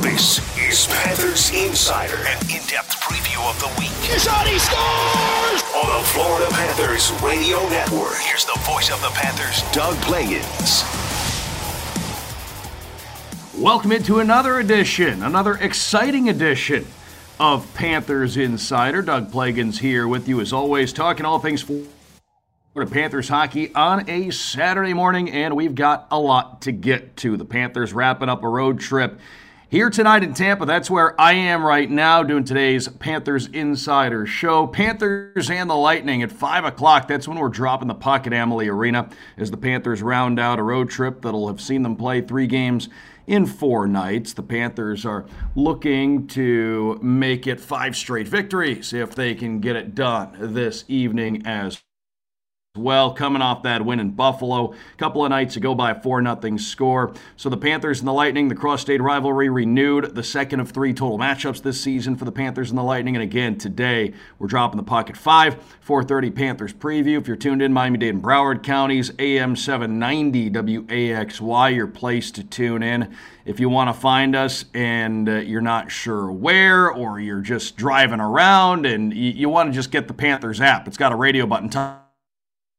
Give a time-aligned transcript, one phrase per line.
[0.00, 3.90] This is Panthers Insider, an in-depth preview of the week.
[4.18, 5.62] Shot, he scores!
[5.74, 8.16] On the Florida Panthers Radio Network.
[8.22, 10.84] Here's the voice of the Panthers, Doug Plagens.
[13.60, 16.86] Welcome into another edition, another exciting edition
[17.38, 19.02] of Panthers Insider.
[19.02, 21.62] Doug Plagens here with you as always, talking all things
[22.74, 27.36] Florida Panthers hockey on a Saturday morning, and we've got a lot to get to.
[27.36, 29.20] The Panthers wrapping up a road trip
[29.68, 30.66] here tonight in Tampa.
[30.66, 34.66] That's where I am right now doing today's Panthers Insider show.
[34.66, 37.06] Panthers and the Lightning at 5 o'clock.
[37.06, 40.64] That's when we're dropping the puck at Amalie Arena as the Panthers round out a
[40.64, 42.88] road trip that'll have seen them play three games
[43.28, 44.32] in four nights.
[44.32, 49.94] The Panthers are looking to make it five straight victories if they can get it
[49.94, 51.80] done this evening as
[52.76, 56.24] well, coming off that win in Buffalo a couple of nights ago by a 4
[56.24, 57.14] 0 score.
[57.36, 60.92] So the Panthers and the Lightning, the cross state rivalry renewed, the second of three
[60.92, 63.14] total matchups this season for the Panthers and the Lightning.
[63.14, 67.20] And again, today we're dropping the puck at 5, 4.30 Panthers preview.
[67.20, 72.82] If you're tuned in, Miami-Dade and Broward counties, AM 790 WAXY, your place to tune
[72.82, 73.14] in.
[73.44, 77.76] If you want to find us and uh, you're not sure where, or you're just
[77.76, 81.16] driving around and you, you want to just get the Panthers app, it's got a
[81.16, 81.68] radio button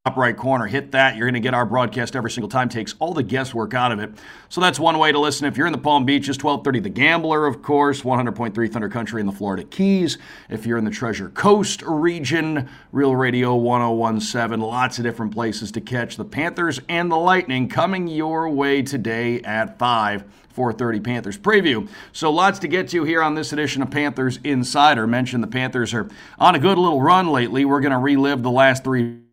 [0.05, 0.67] top right corner.
[0.67, 1.16] Hit that.
[1.16, 2.69] You're going to get our broadcast every single time.
[2.69, 4.11] Takes all the guesswork out of it.
[4.49, 5.47] So that's one way to listen.
[5.47, 9.25] If you're in the Palm Beaches, 1230 The Gambler, of course, 100.3 Thunder Country in
[9.25, 10.19] the Florida Keys.
[10.47, 14.59] If you're in the Treasure Coast region, Real Radio 1017.
[14.59, 19.41] Lots of different places to catch the Panthers and the Lightning coming your way today
[19.41, 20.23] at 5.
[20.55, 21.89] 4:30 Panthers preview.
[22.13, 25.07] So lots to get to here on this edition of Panthers Insider.
[25.07, 27.66] Mentioned the Panthers are on a good little run lately.
[27.66, 29.25] We're going to relive the last three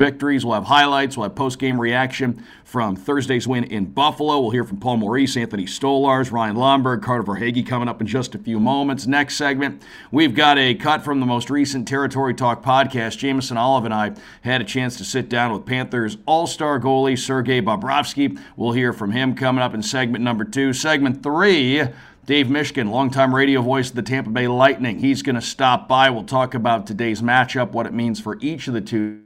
[0.00, 0.46] victories.
[0.46, 1.16] We'll have highlights.
[1.16, 4.40] We'll have post-game reaction from Thursday's win in Buffalo.
[4.40, 8.34] We'll hear from Paul Maurice, Anthony Stolarz, Ryan Lomberg, Carter Verhaeghe coming up in just
[8.34, 9.06] a few moments.
[9.06, 13.18] Next segment, we've got a cut from the most recent Territory Talk podcast.
[13.18, 17.60] Jameson Olive and I had a chance to sit down with Panthers all-star goalie Sergei
[17.60, 18.40] Bobrovsky.
[18.56, 20.72] We'll hear from him coming up in segment number two.
[20.72, 21.82] Segment three,
[22.24, 25.00] Dave Mishkin, longtime radio voice of the Tampa Bay Lightning.
[25.00, 26.08] He's going to stop by.
[26.08, 29.24] We'll talk about today's matchup, what it means for each of the two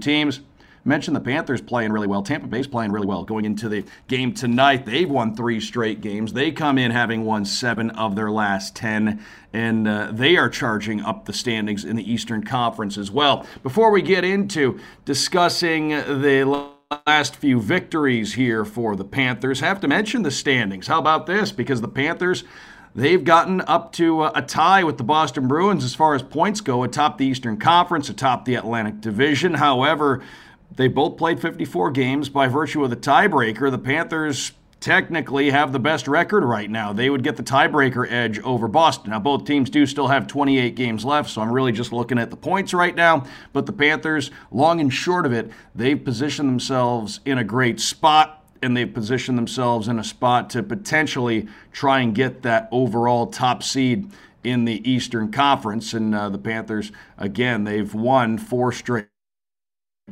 [0.00, 0.40] teams.
[0.84, 2.22] Mentioned the Panthers playing really well.
[2.22, 4.86] Tampa Bay's playing really well going into the game tonight.
[4.86, 6.32] They've won three straight games.
[6.32, 9.22] They come in having won seven of their last 10,
[9.52, 13.46] and uh, they are charging up the standings in the Eastern Conference as well.
[13.62, 16.70] Before we get into discussing the
[17.06, 20.86] last few victories here for the Panthers, have to mention the standings.
[20.86, 21.52] How about this?
[21.52, 22.44] Because the Panthers
[22.94, 26.60] They've gotten up to uh, a tie with the Boston Bruins as far as points
[26.60, 29.54] go atop the Eastern Conference, atop the Atlantic Division.
[29.54, 30.22] However,
[30.76, 33.70] they both played 54 games by virtue of the tiebreaker.
[33.70, 36.92] The Panthers technically have the best record right now.
[36.92, 39.10] They would get the tiebreaker edge over Boston.
[39.10, 42.30] Now, both teams do still have 28 games left, so I'm really just looking at
[42.30, 43.24] the points right now.
[43.52, 48.41] But the Panthers, long and short of it, they've positioned themselves in a great spot
[48.62, 53.62] and they've positioned themselves in a spot to potentially try and get that overall top
[53.62, 54.10] seed
[54.44, 55.92] in the Eastern Conference.
[55.92, 59.08] And uh, the Panthers, again, they've won four straight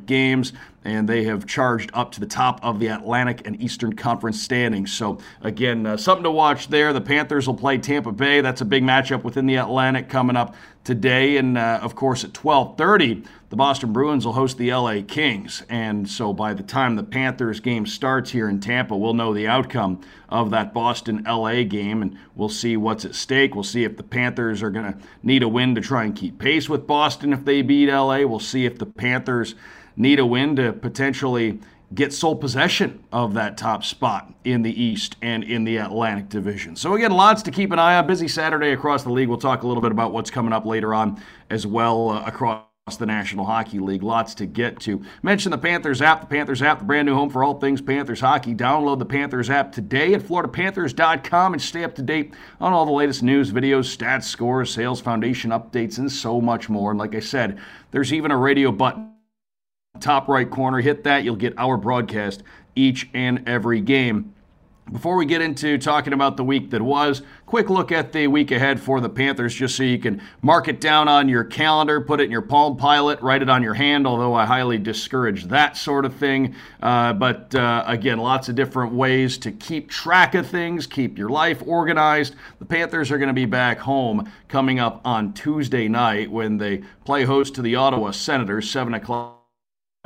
[0.07, 0.53] games
[0.85, 4.93] and they have charged up to the top of the Atlantic and Eastern Conference standings.
[4.93, 6.93] So again, uh, something to watch there.
[6.93, 8.41] The Panthers will play Tampa Bay.
[8.41, 12.33] That's a big matchup within the Atlantic coming up today, and uh, of course at
[12.33, 15.63] 12:30, the Boston Bruins will host the LA Kings.
[15.69, 19.47] And so by the time the Panthers game starts here in Tampa, we'll know the
[19.47, 23.55] outcome of that Boston LA game, and we'll see what's at stake.
[23.55, 26.39] We'll see if the Panthers are going to need a win to try and keep
[26.39, 28.21] pace with Boston if they beat LA.
[28.21, 29.55] We'll see if the Panthers
[29.97, 31.61] need a win to potentially
[31.95, 36.77] get sole possession of that top spot in the East and in the Atlantic Division.
[36.77, 38.07] So, again, lots to keep an eye on.
[38.07, 39.29] Busy Saturday across the league.
[39.29, 41.21] We'll talk a little bit about what's coming up later on
[41.51, 42.65] as well uh, across
[42.99, 44.03] the National Hockey League.
[44.03, 45.03] Lots to get to.
[45.23, 48.21] Mention the Panthers app, the Panthers app, the brand new home for all things Panthers
[48.21, 48.55] hockey.
[48.55, 52.93] Download the Panthers app today at FloridaPanthers.com and stay up to date on all the
[52.93, 56.91] latest news, videos, stats, scores, sales foundation updates, and so much more.
[56.91, 57.59] And like I said,
[57.91, 59.20] there's even a radio button.
[60.01, 61.25] Top right corner, hit that.
[61.25, 62.43] You'll get our broadcast
[62.75, 64.35] each and every game.
[64.91, 68.51] Before we get into talking about the week that was, quick look at the week
[68.51, 72.21] ahead for the Panthers just so you can mark it down on your calendar, put
[72.21, 75.77] it in your Palm Pilot, write it on your hand, although I highly discourage that
[75.77, 76.57] sort of thing.
[76.83, 81.29] Uh, but uh, again, lots of different ways to keep track of things, keep your
[81.29, 82.35] life organized.
[82.59, 86.83] The Panthers are going to be back home coming up on Tuesday night when they
[87.05, 89.40] play host to the Ottawa Senators, 7 o'clock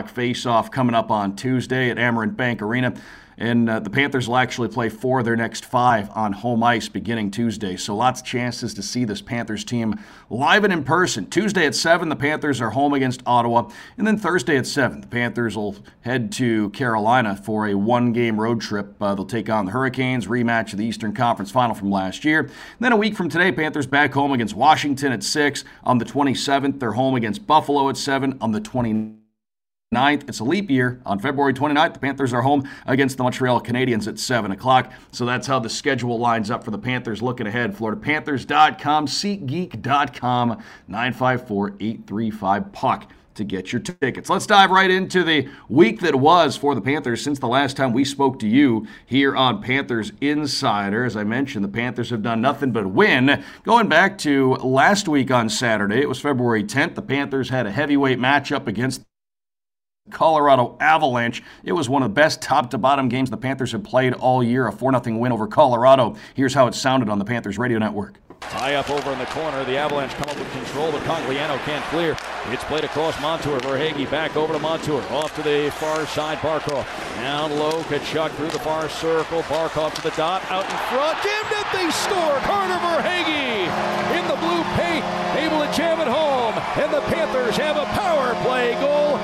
[0.03, 2.95] face off coming up on Tuesday at Amerant Bank Arena.
[3.39, 6.89] And uh, the Panthers will actually play four of their next five on home ice
[6.89, 7.77] beginning Tuesday.
[7.77, 10.01] So lots of chances to see this Panthers team
[10.31, 11.31] live and in person.
[11.31, 13.71] Tuesday at 7, the Panthers are home against Ottawa.
[13.97, 18.41] And then Thursday at 7, the Panthers will head to Carolina for a one game
[18.41, 19.01] road trip.
[19.01, 22.41] Uh, they'll take on the Hurricanes, rematch of the Eastern Conference final from last year.
[22.41, 25.65] And then a week from today, Panthers back home against Washington at 6.
[25.85, 28.39] On the 27th, they're home against Buffalo at 7.
[28.41, 29.24] On the 29th,
[29.95, 30.29] 9th.
[30.29, 31.01] It's a leap year.
[31.07, 34.93] On February 29th, the Panthers are home against the Montreal Canadiens at 7 o'clock.
[35.13, 37.77] So that's how the schedule lines up for the Panthers looking ahead.
[37.77, 44.31] FloridaPanthers.com, SeatGeek.com, 954 835 Puck to get your tickets.
[44.31, 47.93] Let's dive right into the week that was for the Panthers since the last time
[47.93, 51.05] we spoke to you here on Panthers Insider.
[51.05, 53.43] As I mentioned, the Panthers have done nothing but win.
[53.65, 56.95] Going back to last week on Saturday, it was February 10th.
[56.95, 59.03] The Panthers had a heavyweight matchup against
[60.11, 61.43] Colorado Avalanche.
[61.65, 64.43] It was one of the best top to bottom games the Panthers have played all
[64.43, 66.17] year, a 4 0 win over Colorado.
[66.35, 68.21] Here's how it sounded on the Panthers radio network.
[68.43, 69.65] High up over in the corner.
[69.65, 72.17] The Avalanche come up with control, but Cogliano can't clear.
[72.49, 73.59] It's played across Montour.
[73.61, 75.03] Verhaeghe back over to Montour.
[75.11, 76.85] Off to the far side, Barkov.
[77.17, 79.43] Down low, Tkachuk through the far circle.
[79.45, 81.17] Barkov to the dot, out in front.
[81.23, 82.37] Jammed it, they score.
[82.45, 83.65] Carter Verhaeghe
[84.21, 85.05] in the blue paint,
[85.41, 86.53] able to jam it home.
[86.77, 89.17] And the Panthers have a power play goal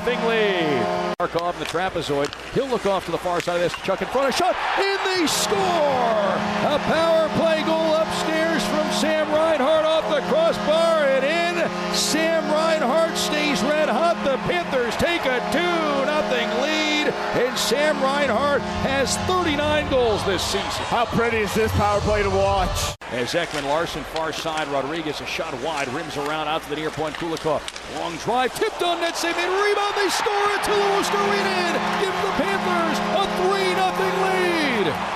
[0.00, 1.16] in a 1 0 lead.
[1.18, 2.32] Barkov in the trapezoid.
[2.54, 3.72] He'll look off to the far side of this.
[3.74, 5.56] Tkachuk in front, a shot, In the score!
[5.56, 11.94] A power play goal upstairs from Sam Reinhart off the crossbar and in.
[11.94, 14.16] Sam Reinhart stays red hot.
[14.24, 17.08] The Panthers take a 2 0 lead,
[17.42, 20.70] and Sam Reinhart has 39 goals this season.
[20.88, 22.96] How pretty is this power play to watch?
[23.12, 26.88] As Ekman Larsson, far side, Rodrigues a shot wide, rims around out to the near
[26.88, 27.14] point.
[27.16, 27.60] Kulikov,
[28.00, 29.94] long drive, tipped on net, save, and rebound.
[29.96, 30.62] They score it.
[30.64, 33.92] Luostarinen Give the Panthers a 3 0
[34.24, 35.11] lead.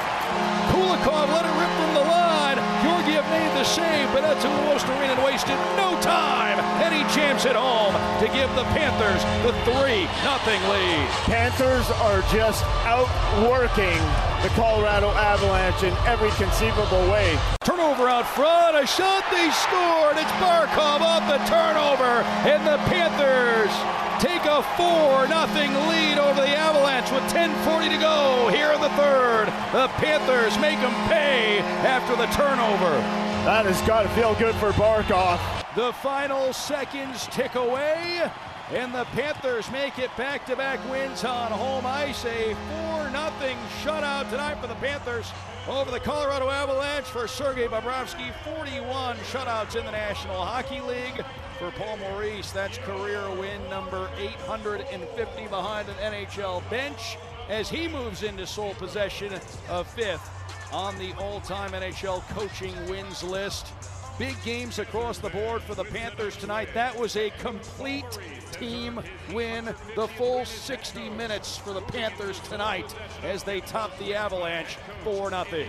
[3.67, 7.93] Save, but Luostarinen wasted no time, and he jams it home
[8.23, 11.07] to give the Panthers the 3 nothing lead.
[11.27, 13.99] Panthers are just outworking
[14.43, 17.37] the Colorado Avalanche in every conceivable way.
[17.65, 20.17] Turnover out front, a shot they scored.
[20.17, 23.75] It's Barkov off the turnover, and the Panthers
[24.23, 28.91] take a 4 nothing lead over the Avalanche with 10.40 to go here in the
[28.91, 29.47] third.
[29.73, 33.26] The Panthers make them pay after the turnover.
[33.47, 35.39] That has got to feel good for Barkov.
[35.77, 38.29] The final seconds tick away,
[38.73, 42.25] and the Panthers make it back to back wins on home ice.
[42.25, 45.31] A 4 0 shutout tonight for the Panthers
[45.69, 48.33] over the Colorado Avalanche for Sergei Bobrovsky.
[48.59, 51.25] 41 shutouts in the National Hockey League.
[51.61, 57.17] For Paul Maurice, that's career win number 850 behind an NHL bench
[57.49, 59.33] as he moves into sole possession
[59.69, 60.36] of fifth
[60.73, 63.73] on the all time NHL coaching wins list.
[64.19, 66.69] Big games across the board for the Panthers tonight.
[66.73, 68.19] That was a complete
[68.51, 69.01] team
[69.35, 69.67] win.
[69.95, 75.67] The full 60 minutes for the Panthers tonight as they top the Avalanche 4 0.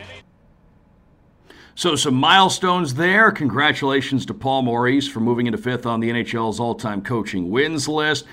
[1.76, 3.32] So, some milestones there.
[3.32, 7.88] Congratulations to Paul Maurice for moving into fifth on the NHL's all time coaching wins
[7.88, 8.26] list.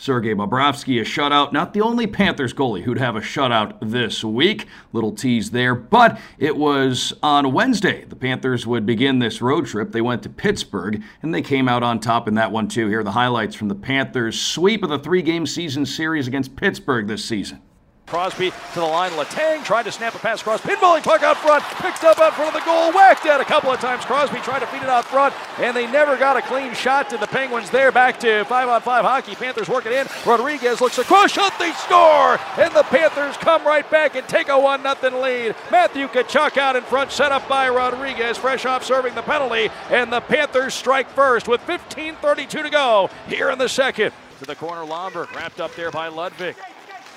[0.00, 1.52] Sergei Bobrovsky, a shutout.
[1.52, 4.66] Not the only Panthers goalie who'd have a shutout this week.
[4.94, 5.74] Little tease there.
[5.74, 8.06] But it was on Wednesday.
[8.06, 9.92] The Panthers would begin this road trip.
[9.92, 12.88] They went to Pittsburgh, and they came out on top in that one, too.
[12.88, 16.56] Here are the highlights from the Panthers' sweep of the three game season series against
[16.56, 17.60] Pittsburgh this season.
[18.10, 19.12] Crosby to the line.
[19.12, 20.60] Letang tried to snap a pass across.
[20.60, 21.62] Pinballing puck out front.
[21.62, 22.92] Picked up out front of the goal.
[22.92, 24.04] Whacked at a couple of times.
[24.04, 27.16] Crosby tried to feed it out front, and they never got a clean shot to
[27.16, 27.92] the Penguins there.
[27.92, 29.36] Back to five on five hockey.
[29.36, 30.08] Panthers work it in.
[30.26, 31.30] Rodrigues looks across.
[31.30, 31.56] Shot.
[31.60, 32.38] They score.
[32.58, 35.54] And the Panthers come right back and take a 1 0 lead.
[35.70, 38.38] Matthew Tkachuk out in front, set up by Rodrigues.
[38.38, 39.70] Fresh off serving the penalty.
[39.88, 44.12] And the Panthers strike first with 15.32 to go here in the second.
[44.40, 46.56] To the corner, Lomberg wrapped up there by Ludvig.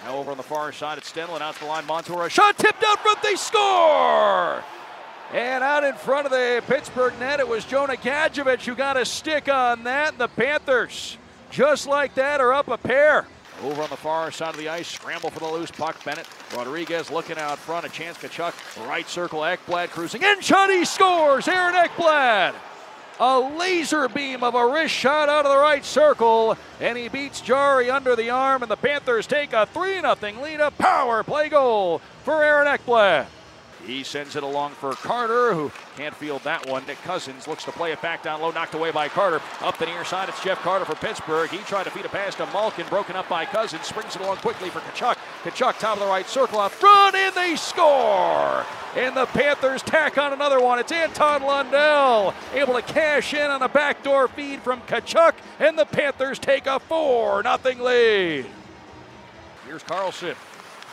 [0.04, 1.86] Now over on the far side, it's Stenlund out to the line.
[1.86, 3.22] Montour, a shot tipped out front.
[3.22, 4.64] They score!
[5.32, 9.06] And out in front of the Pittsburgh net, it was Jonah Gadjovich who got a
[9.06, 10.18] stick on that.
[10.18, 11.18] The Panthers,
[11.50, 13.26] just like that, are up a pair.
[13.64, 16.04] Over on the far side of the ice, scramble for the loose puck.
[16.04, 17.86] Bennett, Rodrigues looking out front.
[17.86, 19.40] A chance, Tkachuk, right circle.
[19.40, 20.42] Ekblad cruising in.
[20.42, 21.48] Shot, he scores.
[21.48, 22.54] Aaron Ekblad.
[23.20, 27.42] A laser beam of a wrist shot out of the right circle, and he beats
[27.42, 30.60] Jarry under the arm, and the Panthers take a 3 0 lead.
[30.60, 33.28] A power play goal for Aaron Ekblad.
[33.86, 36.86] He sends it along for Carter, who can't field that one.
[36.86, 39.42] Nick Cousins looks to play it back down low, knocked away by Carter.
[39.62, 41.50] Up the near side, it's Jeff Carter for Pittsburgh.
[41.50, 44.38] He tried to feed a pass to Malkin, broken up by Cousins, springs it along
[44.38, 45.18] quickly for Tkachuk.
[45.44, 48.66] Tkachuk, top of the right circle, out front, and they score!
[48.96, 50.80] And the Panthers tack on another one.
[50.80, 55.86] It's Anton Lundell able to cash in on a backdoor feed from Tkachuk, and the
[55.86, 58.46] Panthers take a 4 0 lead.
[59.66, 60.36] Here's Karlsson.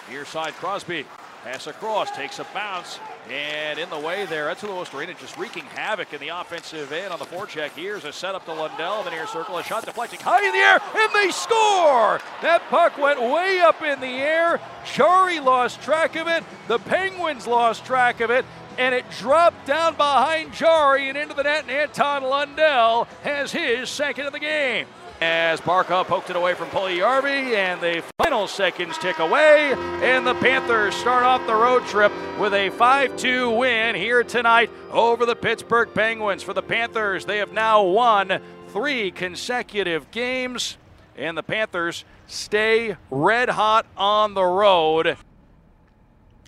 [0.09, 1.05] Near side, Crosby.
[1.45, 6.13] Pass across, takes a bounce, and in the way there, Eetu Luostarinen just wreaking havoc
[6.13, 7.71] in the offensive end on the forecheck.
[7.71, 10.59] Here's a setup to Lundell in the near circle, a shot deflecting high in the
[10.59, 12.21] air, and they score!
[12.43, 14.61] That puck went way up in the air.
[14.95, 16.45] Jarry lost track of it.
[16.69, 18.45] The Penguins lost track of it.
[18.77, 23.89] And it dropped down behind Jarry and into the net, and Anton Lundell has his
[23.89, 24.87] second of the game
[25.21, 29.73] as Barkov poked it away from Puljujarvi, and the final seconds tick away,
[30.03, 35.27] and the Panthers start off the road trip with a 5-2 win here tonight over
[35.27, 36.43] the Pittsburgh Penguins.
[36.43, 40.79] For the Panthers, they have now won three consecutive games,
[41.17, 45.17] and the Panthers stay red hot on the road.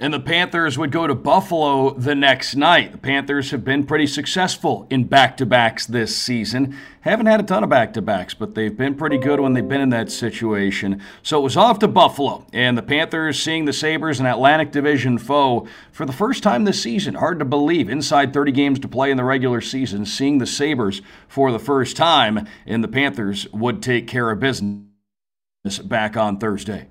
[0.00, 2.92] And the Panthers would go to Buffalo the next night.
[2.92, 6.76] The Panthers have been pretty successful in back to backs this season.
[7.02, 9.68] Haven't had a ton of back to backs, but they've been pretty good when they've
[9.68, 11.02] been in that situation.
[11.22, 12.46] So it was off to Buffalo.
[12.54, 16.82] And the Panthers seeing the Sabres, an Atlantic Division foe, for the first time this
[16.82, 17.14] season.
[17.14, 17.90] Hard to believe.
[17.90, 21.98] Inside 30 games to play in the regular season, seeing the Sabres for the first
[21.98, 22.48] time.
[22.66, 24.86] And the Panthers would take care of business
[25.84, 26.88] back on Thursday.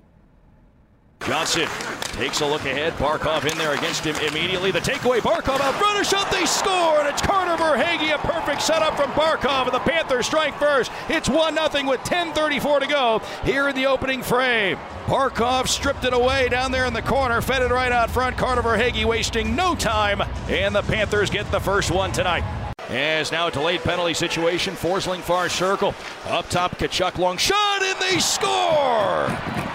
[1.26, 1.68] Johnson
[2.12, 2.92] takes a look ahead.
[2.94, 4.70] Barkov in there against him immediately.
[4.70, 8.96] The takeaway, Barkov out front, shot, they score, and it's Carter Verhaeghe, a perfect setup
[8.96, 10.90] from Barkov, and the Panthers strike first.
[11.08, 14.78] It's 1 0 with 10.34 to go here in the opening frame.
[15.06, 18.36] Barkov stripped it away down there in the corner, fed it right out front.
[18.36, 22.44] Carter Verhaeghe wasting no time, and the Panthers get the first one tonight.
[22.88, 25.94] As now a delayed penalty situation, Forsling far circle.
[26.26, 29.71] Up top, Tkachuk long shot, and they score!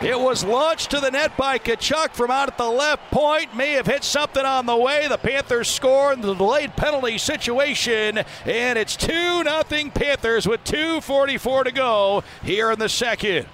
[0.00, 3.56] It was launched to the net by Tkachuk from out at the left point.
[3.56, 5.08] May have hit something on the way.
[5.08, 11.64] The Panthers score in the delayed penalty situation, and it's 2 0 Panthers with 2.44
[11.64, 13.48] to go here in the second.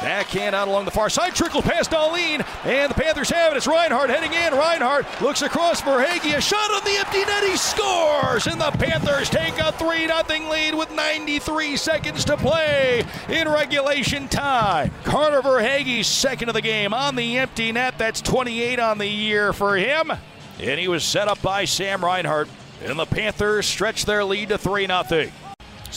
[0.00, 3.56] Backhand out along the far side, trickle past Dahlin, and the Panthers have it.
[3.56, 4.52] It's Reinhart heading in.
[4.52, 7.44] Reinhart looks across Verhaeghe, a shot on the empty net.
[7.44, 13.04] He scores, and the Panthers take a 3 0 lead with 93 seconds to play
[13.28, 14.92] in regulation time.
[15.04, 17.98] Carter Verhaeghe's second of the game on the empty net.
[17.98, 20.12] That's 28 on the year for him,
[20.60, 22.48] and he was set up by Sam Reinhart.
[22.84, 25.30] And the Panthers stretch their lead to 3 0.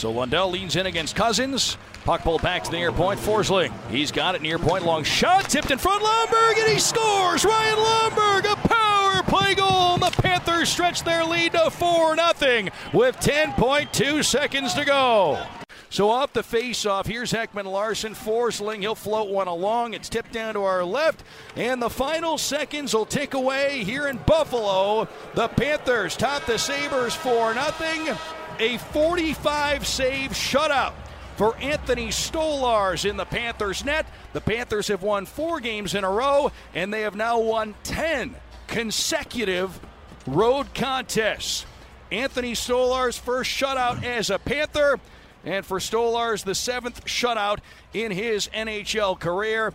[0.00, 1.76] So Lundell leans in against Cousins.
[2.06, 3.20] Puck pulled back to the near point.
[3.20, 3.70] Forsling.
[3.90, 4.86] He's got it near point.
[4.86, 5.50] Long shot.
[5.50, 6.02] Tipped in front.
[6.02, 6.58] Lomberg.
[6.58, 7.44] And he scores.
[7.44, 8.50] Ryan Lomberg.
[8.50, 9.98] A power play goal.
[9.98, 15.38] The Panthers stretch their lead to 4 0 with 10.2 seconds to go.
[15.90, 18.78] So off the face-off, here's Ekman Larsson, Forsling.
[18.78, 19.92] He'll float one along.
[19.92, 21.24] It's tipped down to our left,
[21.56, 25.08] and the final seconds will tick away here in Buffalo.
[25.34, 28.16] The Panthers top the Sabres for nothing.
[28.60, 30.92] A 45 save shutout
[31.36, 34.04] for Anthony Stolarz in the Panthers net.
[34.34, 38.36] The Panthers have won four games in a row, and they have now won 10
[38.66, 39.80] consecutive
[40.26, 41.64] road contests.
[42.12, 45.00] Anthony Stolarz first shutout as a Panther,
[45.42, 47.60] and for Stolarz, the seventh shutout
[47.94, 49.72] in his NHL career.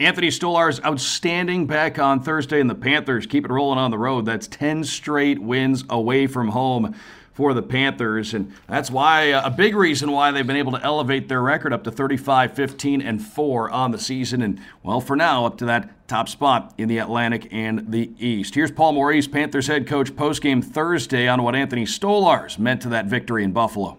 [0.00, 4.24] Anthony Stolarz outstanding back on Thursday, and the Panthers keep it rolling on the road.
[4.24, 6.94] That's 10 straight wins away from home
[7.38, 10.82] for the Panthers, and that's why uh, a big reason why they've been able to
[10.82, 15.14] elevate their record up to 35, 15, and 4 on the season, and well, for
[15.14, 18.56] now, up to that top spot in the Atlantic and the East.
[18.56, 23.06] Here's Paul Maurice, Panthers head coach, postgame Thursday on what Anthony Stolarz meant to that
[23.06, 23.98] victory in Buffalo.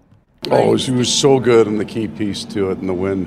[0.51, 3.25] Oh, he was so good and the key piece to it in the win.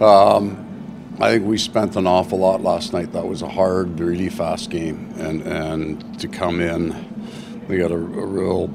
[0.00, 3.12] Um, I think we spent an awful lot last night.
[3.12, 7.96] That was a hard, really fast game, and and to come in, we got a,
[7.96, 8.70] a real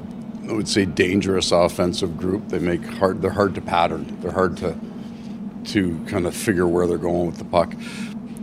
[0.48, 2.48] I would say dangerous offensive group.
[2.48, 3.20] They make hard.
[3.20, 4.18] They're hard to pattern.
[4.20, 4.78] They're hard to
[5.72, 7.74] to kind of figure where they're going with the puck.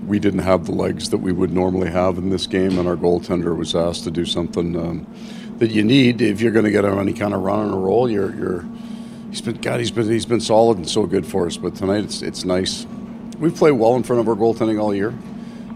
[0.06, 2.98] We didn't have the legs that we would normally have in this game, and our
[2.98, 5.08] goaltender was asked to do something um,
[5.60, 7.78] that you need if you're going to get on any kind of run and a
[7.78, 8.12] roll.
[8.12, 8.66] You're, you're
[9.30, 9.80] he's been God.
[9.80, 11.56] He's been he's been solid and so good for us.
[11.56, 12.86] But tonight it's it's nice.
[13.40, 15.14] We've played well in front of our goaltending all year,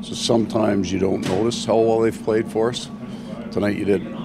[0.01, 2.89] so sometimes you don't notice how well they've played for us.
[3.51, 4.16] Tonight you did.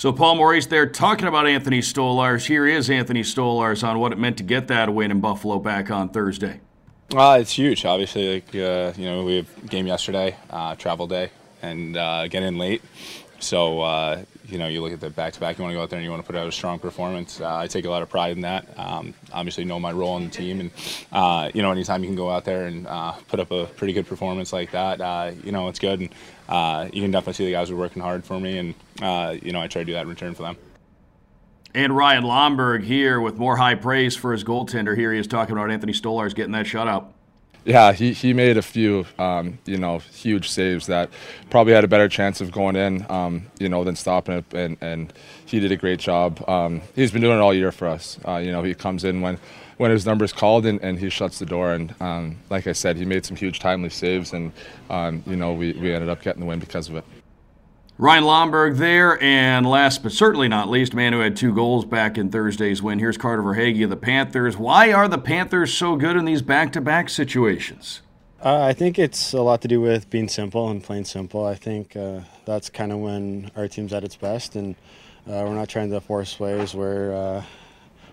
[0.00, 2.46] So Paul Maurice there talking about Anthony Stolarz.
[2.46, 5.90] Here is Anthony Stolarz on what it meant to get that win in Buffalo back
[5.90, 6.58] on Thursday.
[7.14, 7.84] Uh, it's huge.
[7.84, 11.28] Obviously, like uh, you know, we have game yesterday, uh, travel day,
[11.60, 12.80] and uh, get in late.
[13.40, 15.58] So uh, you know, you look at the back-to-back.
[15.58, 17.40] You want to go out there and you want to put out a strong performance.
[17.40, 18.66] Uh, I take a lot of pride in that.
[18.78, 20.70] Um, obviously, know my role in the team, and
[21.12, 23.92] uh, you know, anytime you can go out there and uh, put up a pretty
[23.92, 26.00] good performance like that, uh, you know, it's good.
[26.00, 26.10] And
[26.48, 29.60] uh, you can definitely see the guys are working hard for me, and you know,
[29.60, 30.56] I try to do that in return for them.
[31.72, 34.96] And Ryan Lomberg here with more high praise for his goaltender.
[34.96, 37.12] Here he is talking about Anthony Stolarz getting that shutout.
[37.64, 41.10] Yeah, he, he made a few, um, you know, huge saves that
[41.50, 44.54] probably had a better chance of going in, um, you know, than stopping it.
[44.54, 45.12] And, and
[45.44, 46.42] he did a great job.
[46.48, 48.18] Um, he's been doing it all year for us.
[48.26, 49.38] Uh, you know, he comes in when,
[49.76, 51.72] when his number's called and, and he shuts the door.
[51.72, 54.52] And um, like I said, he made some huge timely saves, and
[54.88, 57.04] um, you know, we, we ended up getting the win because of it.
[58.00, 62.16] Ryan Lomberg there, and last but certainly not least, man who had two goals back
[62.16, 62.98] in Thursday's win.
[62.98, 64.56] Here's Carter Verhaeghe of the Panthers.
[64.56, 68.00] Why are the Panthers so good in these back-to-back situations?
[68.42, 71.44] Uh, I think it's a lot to do with being simple and playing simple.
[71.44, 74.76] I think uh, that's kind of when our team's at its best, and
[75.26, 76.74] uh, we're not trying to force ways.
[76.74, 77.44] We're uh,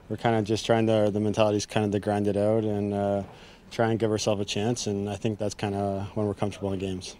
[0.10, 1.12] we're kind of just trying to.
[1.13, 3.24] The mentality is kind of to grind it out and uh,
[3.72, 4.86] try and give ourselves a chance.
[4.88, 7.15] And I think that's kind of when we're comfortable in games.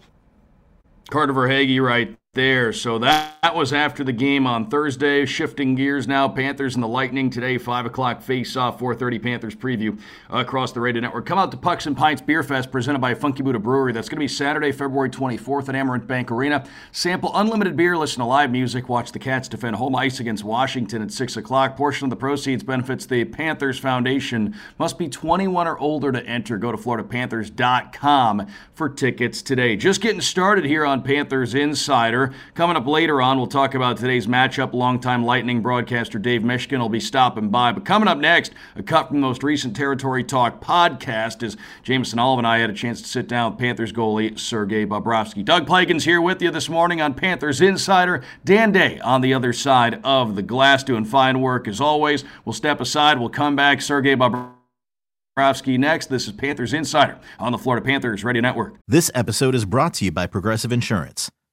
[1.08, 2.72] Carter Verhaeghe right there.
[2.72, 5.24] So that, that was after the game on Thursday.
[5.24, 10.72] Shifting gears now, Panthers and the Lightning today, 5 o'clock face-off, 4.30 Panthers preview across
[10.72, 11.24] the Radio Network.
[11.26, 13.92] Come out to Pucks and Pints Beer Fest presented by Funky Buddha Brewery.
[13.92, 16.64] That's going to be Saturday, February 24th at Amerant Bank Arena.
[16.92, 21.02] Sample unlimited beer, listen to live music, watch the Cats defend home ice against Washington
[21.02, 21.76] at 6 o'clock.
[21.76, 24.54] Portion of the proceeds benefits the Panthers Foundation.
[24.78, 26.58] Must be 21 or older to enter.
[26.58, 29.76] Go to floridapanthers.com for tickets today.
[29.76, 32.17] Just getting started here on Panthers Insider.
[32.54, 34.72] Coming up later on, we'll talk about today's matchup.
[34.72, 37.72] Longtime Lightning broadcaster Dave Mishkin will be stopping by.
[37.72, 42.18] But coming up next, a cut from the most recent Territory Talk podcast as Jameson
[42.18, 45.44] Olive and I had a chance to sit down with Panthers goalie Sergei Bobrovsky.
[45.44, 48.22] Doug Plagens here with you this morning on Panthers Insider.
[48.44, 52.24] Dan Day on the other side of the glass doing fine work as always.
[52.44, 53.18] We'll step aside.
[53.18, 53.80] We'll come back.
[53.80, 56.06] Sergei Bobrovsky next.
[56.06, 58.74] This is Panthers Insider on the Florida Panthers Radio Network.
[58.88, 61.30] This episode is brought to you by Progressive Insurance.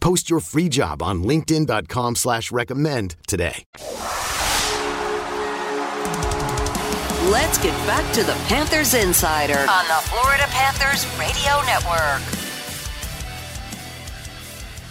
[0.00, 3.64] Post your free job on LinkedIn.com slash recommend today.
[7.30, 12.35] Let's get back to the Panthers Insider on the Florida Panthers Radio Network.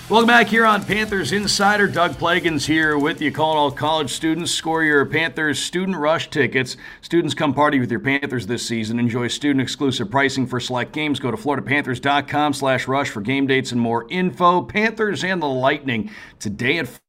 [0.08, 1.88] Welcome back here on Panthers Insider.
[1.88, 4.52] Doug Plagens here with you, calling all college students.
[4.52, 6.78] Score your Panthers Student Rush tickets.
[7.02, 9.00] Students come party with your Panthers this season.
[9.00, 11.20] Enjoy student-exclusive pricing for select games.
[11.20, 14.62] Go to floridapanthers.com slash rush for game dates and more info.
[14.62, 17.00] Panthers and the Lightning today at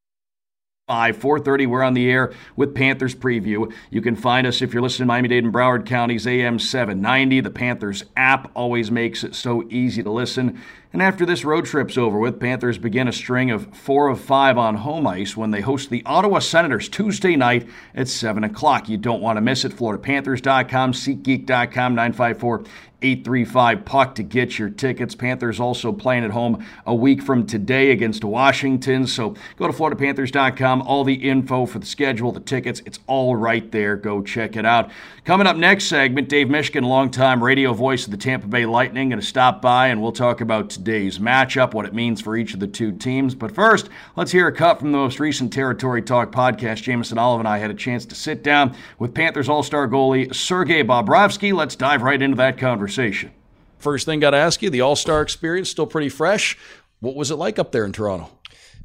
[0.89, 3.73] 5, 4.30, we're on the air with Panthers Preview.
[3.91, 7.41] You can find us if you're listening to Miami-Dade and Broward Counties AM 790.
[7.41, 10.63] The Panthers app always makes it so easy to listen.
[10.93, 14.57] And after this road trip's over with, Panthers begin a string of four of five
[14.59, 18.89] on home ice when they host the Ottawa Senators Tuesday night at 7 o'clock.
[18.89, 19.73] You don't want to miss it.
[19.73, 22.63] FloridaPanthers.com, SeatGeek.com, 954
[23.07, 25.15] 835 puck to get your tickets.
[25.15, 29.07] Panthers also playing at home a week from today against Washington.
[29.07, 30.83] So go to floridapanthers.com.
[30.83, 33.95] All the info for the schedule, the tickets, it's all right there.
[33.97, 34.91] Go check it out.
[35.25, 39.21] Coming up next segment, Dave Mishkin, longtime radio voice of the Tampa Bay Lightning, going
[39.21, 42.61] to stop by and we'll talk about today's matchup, what it means for each of
[42.61, 43.37] the two teams.
[43.37, 46.83] But first, let's hear a cut from the most recent Territory Talk podcast.
[46.83, 50.35] Jameson Olive and I had a chance to sit down with Panthers All Star goalie
[50.35, 51.53] Sergei Bobrovsky.
[51.53, 53.31] Let's dive right into that conversation conversation.
[53.79, 56.57] First thing, got to ask you: the All Star experience still pretty fresh.
[57.01, 58.31] What was it like up there in Toronto?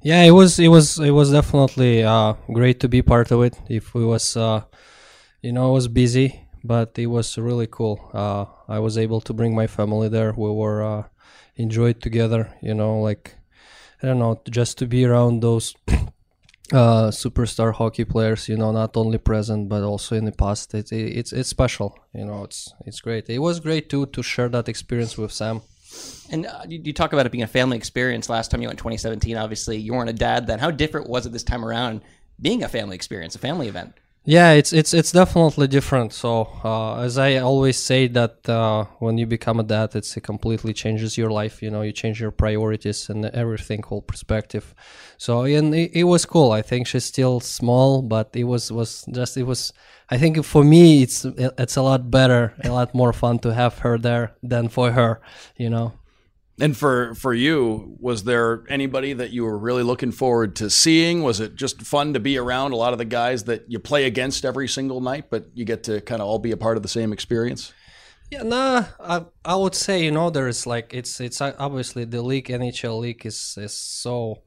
[0.04, 0.60] Yeah, it was.
[0.60, 1.00] It was.
[1.00, 3.58] It was definitely uh, great to be part of it.
[3.69, 4.63] If it was, uh,
[5.41, 8.00] you know, it was busy, but it was really cool.
[8.13, 10.34] Uh, I was able to bring my family there.
[10.36, 11.04] We were uh,
[11.56, 12.54] enjoyed together.
[12.62, 13.36] You know, like
[14.04, 15.74] I don't know, just to be around those
[16.73, 20.73] uh, superstar hockey players, you know, not only present but also in the past.
[20.73, 22.43] It, it, it's it's special, you know.
[22.43, 23.29] It's it's great.
[23.29, 25.62] It was great too to share that experience with Sam.
[26.31, 28.29] And uh, you, you, talk about it being a family experience.
[28.29, 30.60] Last time you went 2017, obviously you weren't a dad then.
[30.60, 32.01] How different was it this time around,
[32.41, 33.93] being a family experience, a family event?
[34.23, 36.13] Yeah, it's it's it's definitely different.
[36.13, 40.21] So uh, as I always say that uh, when you become a dad, it's, it
[40.21, 41.63] completely changes your life.
[41.63, 44.75] You know, you change your priorities and everything, whole perspective.
[45.17, 46.51] So and it, it was cool.
[46.51, 49.73] I think she's still small, but it was was just it was.
[50.12, 51.25] I think for me, it's
[51.57, 55.19] it's a lot better, a lot more fun to have her there than for her.
[55.57, 55.93] You know.
[56.62, 61.24] And for for you, was there anybody that you were really looking forward to seeing?
[61.24, 64.06] Was it just fun to be around a lot of the guys that you play
[64.06, 66.84] against every single night, but you get to kind of all be a part of
[66.84, 67.74] the same experience?
[68.30, 72.21] Yeah, nah, I I would say you know there's like it's it's uh, obviously the
[72.21, 74.43] league NHL league is is so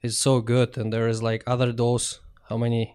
[0.00, 2.94] is so good, and there is like other those how many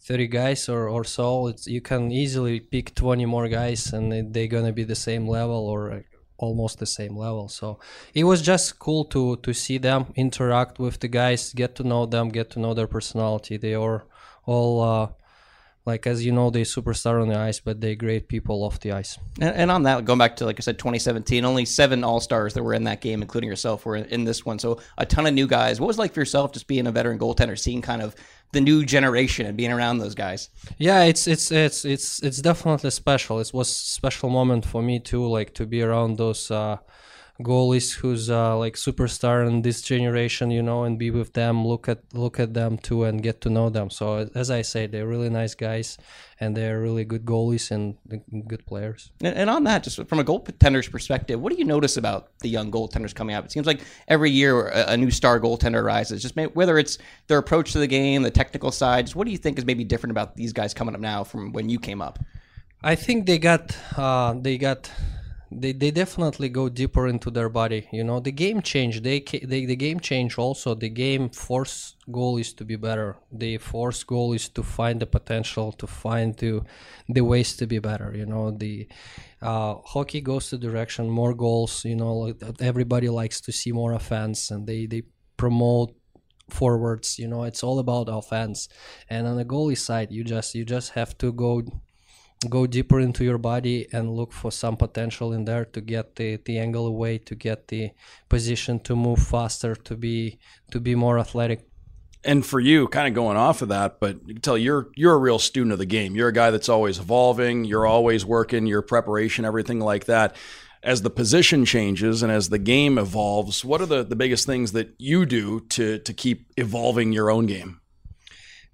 [0.00, 4.46] 30 guys or, or so it's you can easily pick 20 more guys and they're
[4.48, 6.04] gonna be the same level or
[6.38, 7.48] almost the same level.
[7.48, 7.78] So
[8.14, 12.06] it was just cool to to see them interact with the guys, get to know
[12.06, 13.56] them, get to know their personality.
[13.56, 14.04] They are
[14.46, 15.08] all uh,
[15.88, 18.92] like as you know, they superstar on the ice, but they great people off the
[18.92, 19.18] ice.
[19.40, 22.54] And, and, on that, going back to like I said, 2017, only seven All Stars
[22.54, 24.58] that were in that game, including yourself, were in, in this one.
[24.60, 25.80] So a ton of new guys.
[25.80, 28.14] What was like for yourself, just being a veteran goaltender, seeing kind of
[28.52, 30.50] the new generation and being around those guys?
[30.78, 33.40] Yeah, it's it's it's it's it's definitely special.
[33.40, 36.50] It was special moment for me too, like to be around those.
[36.50, 36.76] Uh,
[37.42, 41.88] goalies who's uh, like superstar in this generation, you know, and be with them, look
[41.88, 43.90] at look at them too, and get to know them.
[43.90, 45.98] So as I say, they're really nice guys,
[46.40, 47.96] and they're really good goalies and
[48.48, 49.12] good players.
[49.22, 52.48] And, and on that, just from a goaltender's perspective, what do you notice about the
[52.48, 53.44] young goaltenders coming up?
[53.44, 56.20] It seems like every year a, a new star goaltender rises.
[56.20, 56.98] Just whether it's
[57.28, 59.14] their approach to the game, the technical sides.
[59.14, 61.68] What do you think is maybe different about these guys coming up now from when
[61.68, 62.18] you came up?
[62.82, 64.90] I think they got uh, they got
[65.50, 68.20] they, they definitely go deeper into their body you know?
[68.20, 72.64] The game change they, they the game change also the game force goal is to
[72.64, 73.16] be better.
[73.32, 76.62] The force goal is to find the potential to find the
[77.08, 78.50] the ways to be better you know?
[78.50, 78.88] The
[79.40, 84.50] uh, hockey goes to direction more goals you know everybody likes to see more offense
[84.50, 85.02] and they they
[85.36, 85.94] promote
[86.50, 87.44] forwards you know?
[87.44, 88.68] It's all about offense.
[89.08, 91.62] And on the goalie side you just you just have to go
[92.48, 96.36] go deeper into your body and look for some potential in there to get the,
[96.44, 97.90] the angle away to get the
[98.28, 100.38] position to move faster to be
[100.70, 101.66] to be more athletic.
[102.24, 105.14] And for you kind of going off of that but you can tell you're you're
[105.14, 106.14] a real student of the game.
[106.14, 110.36] You're a guy that's always evolving you're always working your preparation everything like that.
[110.80, 114.72] As the position changes and as the game evolves what are the, the biggest things
[114.72, 117.80] that you do to to keep evolving your own game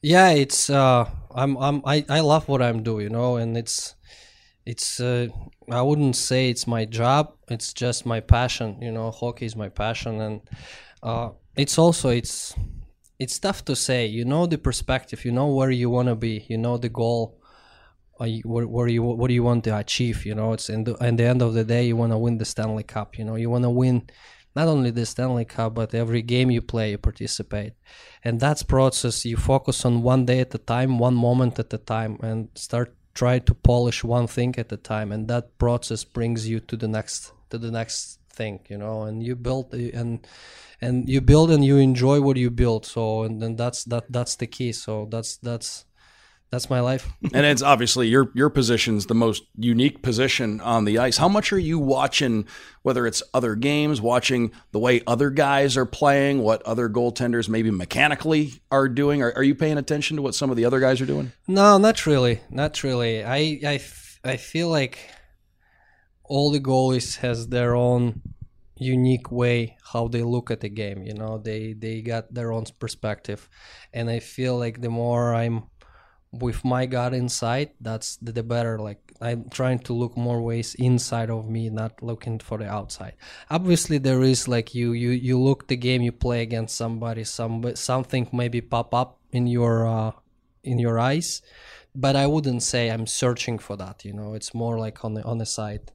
[0.04, 3.94] yeah it's uh i'm i'm i, I love what i'm doing you know and it's
[4.66, 5.28] it's uh,
[5.70, 9.70] i wouldn't say it's my job it's just my passion you know hockey is my
[9.70, 10.40] passion and
[11.02, 12.54] uh it's also it's
[13.18, 16.44] it's tough to say you know the perspective you know where you want to be
[16.50, 17.40] you know the goal
[18.20, 20.94] uh, where, where you what do you want to achieve you know it's in the,
[20.96, 23.36] in the end of the day you want to win the stanley cup you know
[23.36, 24.06] you want to win
[24.54, 27.74] not only the Stanley Cup, but every game you play, you participate,
[28.22, 29.24] and that's process.
[29.24, 32.94] You focus on one day at a time, one moment at a time, and start
[33.14, 36.88] try to polish one thing at a time, and that process brings you to the
[36.88, 40.26] next to the next thing, you know, and you build and
[40.80, 42.84] and you build and you enjoy what you build.
[42.84, 44.72] So and then that's that that's the key.
[44.72, 45.84] So that's that's
[46.54, 47.12] that's my life.
[47.34, 51.16] and it's obviously your your position's the most unique position on the ice.
[51.16, 52.46] How much are you watching
[52.82, 57.70] whether it's other games, watching the way other guys are playing, what other goaltenders maybe
[57.70, 59.22] mechanically are doing?
[59.22, 61.32] Are, are you paying attention to what some of the other guys are doing?
[61.48, 62.40] No, not really.
[62.50, 63.24] Not really.
[63.24, 64.98] I I, f- I feel like
[66.22, 68.22] all the goalies has their own
[68.76, 72.64] unique way how they look at the game you know they they got their own
[72.80, 73.48] perspective
[73.92, 75.62] and i feel like the more i'm
[76.40, 80.74] with my gut inside that's the, the better like i'm trying to look more ways
[80.76, 83.14] inside of me not looking for the outside.
[83.50, 87.74] Obviously there is like you you you look the game you play against somebody some
[87.74, 90.12] something maybe pop up in your uh
[90.62, 91.42] in your eyes
[91.94, 94.34] but i wouldn't say i'm searching for that you know?
[94.34, 95.92] It's more like on the on the side.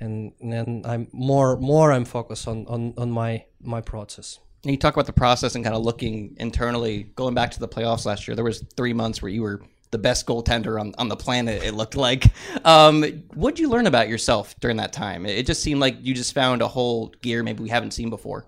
[0.00, 4.38] And then i'm more more i'm focused on on on my my process
[4.70, 8.04] you talk about the process and kind of looking internally, going back to the playoffs
[8.06, 8.34] last year.
[8.36, 11.62] There was three months where you were the best goaltender on, on the planet.
[11.62, 12.26] It looked like.
[12.64, 13.02] Um,
[13.34, 15.26] what'd you learn about yourself during that time?
[15.26, 18.46] It just seemed like you just found a whole gear maybe we haven't seen before.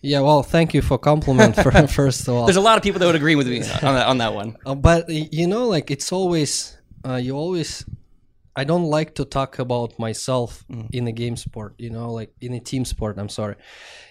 [0.00, 3.00] yeah well thank you for compliment for, first of all There's a lot of people
[3.00, 4.56] that would agree with me on that, on that one.
[4.64, 7.84] Uh, but you know, like it's always uh, you always.
[8.58, 10.88] I don't like to talk about myself mm.
[10.92, 11.74] in a game sport.
[11.78, 13.16] You know, like in a team sport.
[13.16, 13.54] I'm sorry.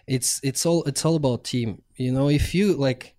[0.08, 1.82] It's it's all it's all about team.
[1.98, 3.14] You know, if you like,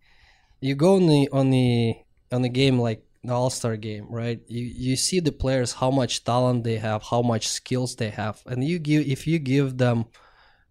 [0.61, 1.97] you go on the on the
[2.33, 4.41] on the game like the All Star game, right?
[4.49, 8.43] You you see the players how much talent they have, how much skills they have,
[8.47, 10.07] and you give if you give them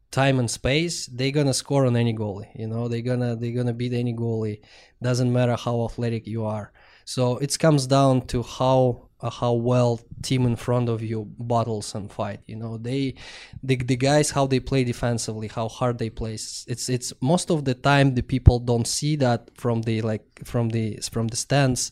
[0.10, 2.50] time and space, they're gonna score on any goalie.
[2.56, 4.62] You know, they're gonna they're gonna beat any goalie.
[5.04, 6.72] Doesn't matter how athletic you are.
[7.06, 11.95] So it comes down to how Uh, how well team in front of you battles
[11.95, 12.39] and fight.
[12.45, 13.15] You know, they
[13.63, 16.34] the the guys how they play defensively, how hard they play.
[16.34, 20.69] It's it's, most of the time the people don't see that from the like from
[20.69, 21.91] the from the stands,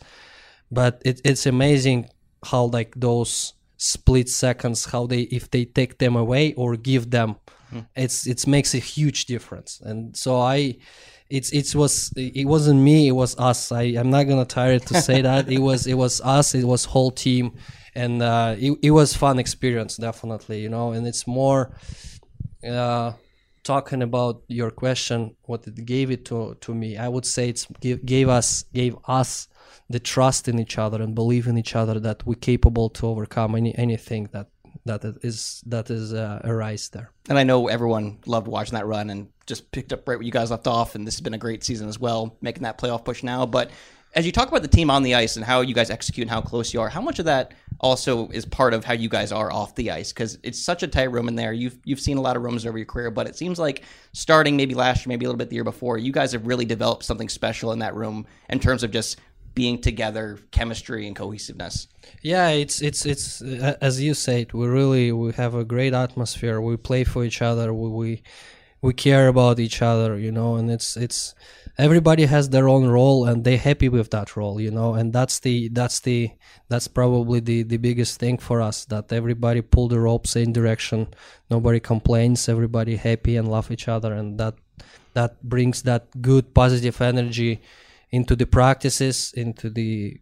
[0.70, 2.10] but it, it's amazing
[2.44, 7.36] how like those split seconds how they if they take them away or give them
[7.70, 7.80] hmm.
[7.96, 10.76] it's it makes a huge difference and so i
[11.30, 13.72] it's it was it wasn't me it was us.
[13.72, 15.50] I i'm not gonna tire to say that.
[15.52, 17.54] It was it was us it was whole team.
[17.96, 20.92] And uh it, it was fun experience definitely you know?
[20.92, 21.76] And it's more
[22.68, 23.14] uh
[23.64, 27.66] talking about your question what it gave it to to me i would say it's
[27.82, 29.48] give, gave us gave us
[29.90, 33.56] the trust in each other and believe in each other that we're capable to overcome
[33.56, 34.48] any anything that
[34.86, 39.10] that is that is uh, arise there And I know everyone loved watching that run
[39.10, 40.96] and just picked up right where you guys left off.
[40.96, 43.46] And this has been a great season as well, making that playoff push now.
[43.46, 43.72] But
[44.16, 46.32] as you talk about the team on the ice and how you guys execute and
[46.32, 49.32] how close you are, how much of that also is part of how you guys
[49.32, 50.14] are off the ice?
[50.14, 51.52] Because it's such a tight room in there.
[51.52, 54.56] You've you've seen a lot of rooms over your career, but it seems like starting
[54.56, 57.04] maybe last year, maybe a little bit the year before, you guys have really developed
[57.04, 59.20] something special in that room in terms of just
[59.56, 61.88] being together, chemistry, and cohesiveness.
[62.22, 64.54] Yeah, it's it's it's uh, as you said.
[64.54, 66.62] We really we have a great atmosphere.
[66.62, 67.74] We play for each other.
[67.74, 68.24] We we,
[68.82, 70.56] we care about each other, you know.
[70.58, 71.34] And it's it's
[71.78, 74.94] everybody has their own role, and they're happy with that role, you know.
[74.94, 76.32] And that's the that's the
[76.68, 81.08] that's probably the the biggest thing for us that everybody pull the rope same direction.
[81.50, 82.50] Nobody complains.
[82.50, 84.56] Everybody happy and love each other, and that
[85.14, 87.62] that brings that good positive energy
[88.12, 90.20] into the practices, into the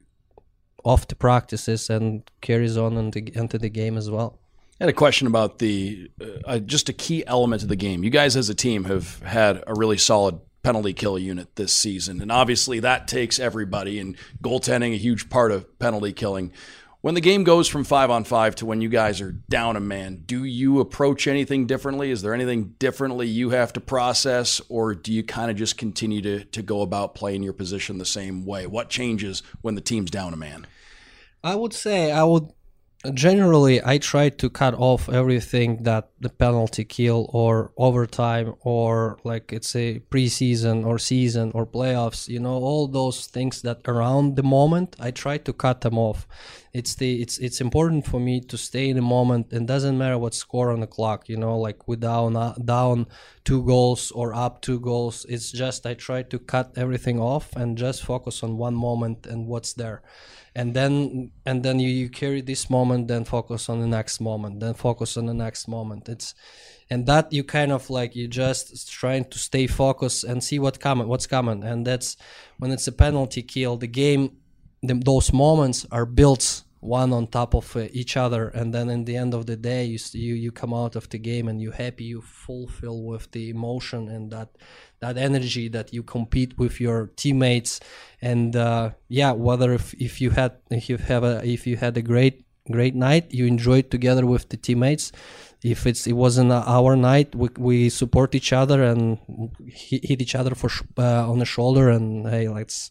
[0.84, 4.38] off the practices and carries on into, into the game as well.
[4.80, 8.04] I had a question about the uh, uh, just a key element of the game.
[8.04, 12.22] You guys, as a team, have had a really solid penalty kill unit this season,
[12.22, 14.00] and obviously that takes everybody.
[14.00, 16.52] And goaltending a huge part of penalty killing.
[17.04, 19.82] When the game goes from five on five to when you guys are down a
[19.82, 22.12] man, do you approach anything differently?
[22.12, 26.22] Is there anything differently you have to process, or do you kind of just continue
[26.22, 28.68] to to go about playing your position the same way?
[28.68, 30.66] What changes when the team's down a man?
[31.44, 32.54] I would say I would
[33.12, 39.52] generally I try to cut off everything that the penalty kill or overtime or like
[39.52, 44.44] it's a preseason or season or playoffs you know all those things that around the
[44.44, 46.26] moment I try to cut them off
[46.72, 50.18] it's the it's it's important for me to stay in the moment and doesn't matter
[50.18, 53.08] what score on the clock you know like we down uh, down
[53.44, 55.26] two goals or up two goals.
[55.28, 59.48] It's just I try to cut everything off and just focus on one moment and
[59.48, 60.02] what's there.
[60.56, 64.60] And then and then you, you carry this moment, then focus on the next moment,
[64.60, 66.08] then focus on the next moment.
[66.08, 66.36] It's
[66.89, 70.80] and that you kind of like you just trying to stay focused and see what
[70.80, 71.63] coming what's coming.
[71.63, 72.18] And that's
[72.60, 74.38] when it's a penalty kill, the game
[74.84, 79.06] the, those moments are built one on top of uh, each other and then in
[79.06, 81.72] the end of the day you, you you come out of the game and you're
[81.72, 84.50] happy you fulfill with the emotion and that
[85.04, 87.80] that energy that you compete with your teammates.
[88.22, 91.98] And uh, yeah whether if, if you had if you have a if you had
[91.98, 95.12] a great great night you enjoyed together with the teammates.
[95.62, 99.19] If it's it wasn't our night we, we support each other and
[99.65, 102.89] hit, each other for uh, on the shoulder and hey let's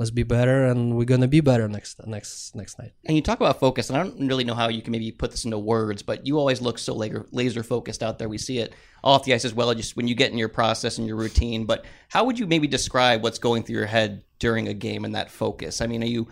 [0.00, 3.38] let's be better and we're gonna be better next next next night And you talk
[3.38, 6.02] about focus, and I don't really know how you can maybe put this into words,
[6.02, 8.28] but you always look so laser, laser focused out there.
[8.28, 8.72] We see it
[9.04, 11.66] off the ice as well, just when you get in your process and your routine.
[11.66, 15.14] But how would you maybe describe what's going through your head during a game and
[15.14, 15.82] that focus?
[15.82, 16.28] I mean, are you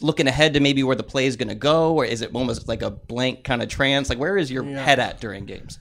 [0.00, 2.66] looking ahead to maybe where the play is going to go, or is it almost
[2.66, 4.10] like a blank kind of trance?
[4.10, 5.78] Like, where is your head at during games?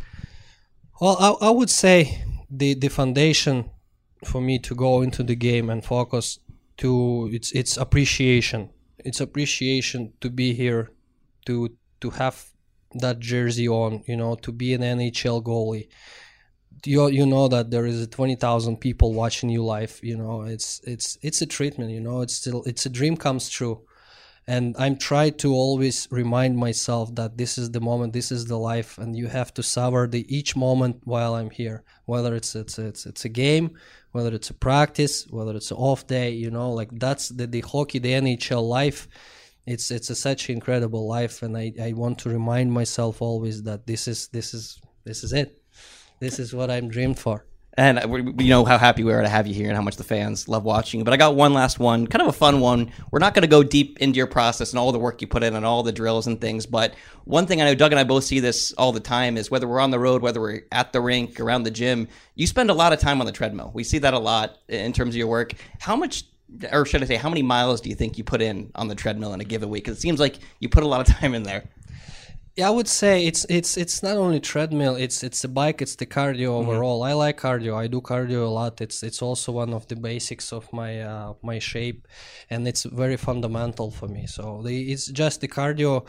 [1.01, 3.71] Well, I, I would say the the foundation
[4.23, 6.39] for me to go into the game and focus
[6.83, 8.69] to it's it's appreciation.
[8.99, 10.91] It's appreciation to be here,
[11.45, 11.69] to
[12.01, 12.51] to have
[12.95, 14.03] that jersey on.
[14.05, 15.87] You know, to be an NHL goalie.
[16.85, 19.97] You you know that there is twenty thousand people watching you live.
[20.03, 21.91] You know, it's it's it's a treatment.
[21.91, 23.81] You know, it's still it's a dream comes true
[24.47, 28.57] and i'm trying to always remind myself that this is the moment this is the
[28.57, 31.83] life and you have to savor the each moment while i'm here.
[32.05, 33.77] Whether it's it's it's, it's a game
[34.11, 37.61] whether it's a practice whether it's an off day you know like that's the, the
[37.61, 39.07] hockey the nhl life.
[39.65, 43.87] It's it's a such incredible life and i i want to remind myself always that
[43.87, 45.61] this is this is this is it.
[46.19, 47.45] This is what i'm dreamed for
[47.75, 49.95] And we, we know how happy we are to have you here and how much
[49.95, 51.03] the fans love watching you.
[51.03, 52.91] But I got one last one, kind of a fun one.
[53.09, 55.41] We're not going to go deep into your process and all the work you put
[55.41, 56.67] in and all the drills and things.
[56.67, 56.93] But
[57.25, 59.67] one thing I know Doug and I both see this all the time is whether
[59.67, 62.75] we're on the road, whether we're at the rink, around the gym, you spend a
[62.75, 63.71] lot of time on the treadmill.
[63.73, 65.53] We see that a lot in terms of your work.
[65.79, 66.25] How much,
[66.71, 68.95] or should I say, how many miles do you think you put in on the
[68.95, 69.85] treadmill in a given week?
[69.85, 71.63] Because it seems like you put a lot of time in there.
[72.55, 74.95] Yeah, I would say it's it's it's not only treadmill.
[74.95, 75.81] It's it's the bike.
[75.81, 77.01] It's the cardio overall.
[77.01, 77.75] I like cardio.
[77.75, 78.79] I do cardio a lot.
[78.79, 82.07] It's it's also one of the basics of my uh, my shape,
[82.51, 84.27] and it's very fundamental for me.
[84.27, 86.05] So the, it's just the cardio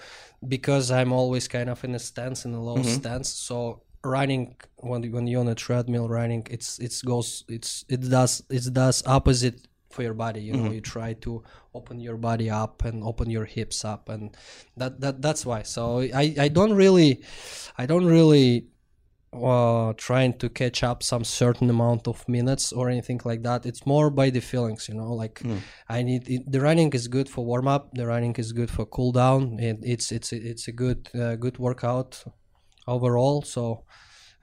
[0.46, 2.94] because I'm always kind of in a stance in a low Mhm.
[3.00, 3.30] stance.
[3.30, 8.42] So running when when you're on a treadmill running, it's it's goes it's it does
[8.50, 10.74] it does opposite for your body you know Mhm.
[10.76, 11.32] you try to
[11.78, 14.22] open your body up and open your hips up and
[14.80, 15.82] that that that's why so
[16.22, 17.10] i i don't really
[17.82, 18.48] i don't really
[19.50, 23.82] uh trying to catch up some certain amount of minutes or anything like that it's
[23.94, 25.60] more by the feelings you know like Mm.
[25.96, 28.84] i need it, the running is good for warm up the running is good for
[28.96, 32.10] cool down it, it's it's it's a good uh, good workout
[32.94, 33.62] overall so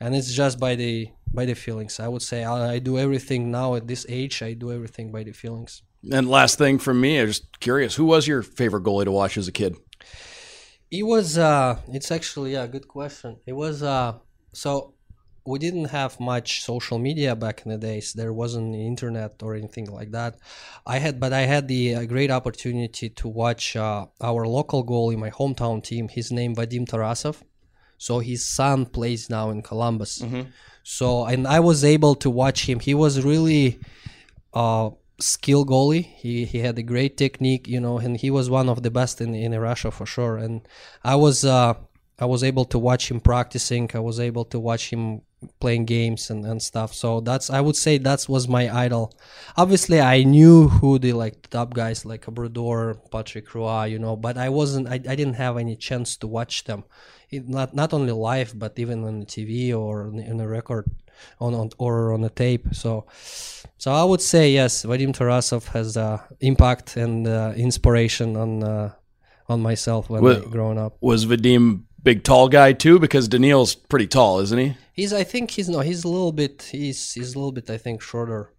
[0.02, 0.94] and it's just by the
[1.38, 4.52] by the feelings i would say I, I do everything now at this age i
[4.54, 5.74] do everything by the feelings
[6.18, 9.38] And last thing from me, I'm just curious, who was your favorite goalie to watch
[9.42, 9.74] as a kid?
[10.90, 13.38] It was uh it's actually yeah, good question.
[13.46, 14.12] It was uh
[14.64, 14.72] so
[15.52, 18.14] we didn't have much social media back in the days.
[18.14, 20.32] There wasn't internet or anything like that.
[20.86, 25.18] I had but I had the uh, great opportunity to watch uh, our local goalie,
[25.18, 26.10] my hometown team.
[26.10, 27.38] His name Vadim Tarasov.
[28.08, 30.14] So his son plays now in Columbus.
[30.84, 32.80] So and I was able to watch him.
[32.80, 33.80] He was really
[34.54, 36.06] uh skill goalie.
[36.24, 39.22] He he had a great technique, you know, and he was one of the best
[39.22, 40.36] in in Russia for sure.
[40.46, 40.56] And
[41.14, 41.74] I was uh
[42.24, 43.90] I was able to watch him practicing.
[43.94, 45.22] I was able to watch him
[45.60, 46.94] playing games and, and stuff.
[46.94, 49.06] So that's I would say that was my idol.
[49.58, 54.38] Obviously, I knew who the like top guys like Brodeur, Patrick Roy, you know, but
[54.38, 54.88] I wasn't.
[54.88, 56.84] I, I didn't have any chance to watch them,
[57.32, 60.89] it, not not only live but even on the TV or in, in a record,
[61.39, 62.67] on, on or on a tape.
[62.74, 63.06] So,
[63.78, 68.94] so I would say yes, Vadim Tarasov has uh, impact and uh, inspiration on uh,
[69.48, 70.98] on myself when Wa- I growing up.
[71.02, 73.00] Was Vadim big, tall guy too?
[73.00, 74.76] Because Daniil's pretty tall, isn't he?
[74.94, 77.78] He's I think he's no he's a little bit he's he's a little bit I
[77.78, 78.54] think shorter.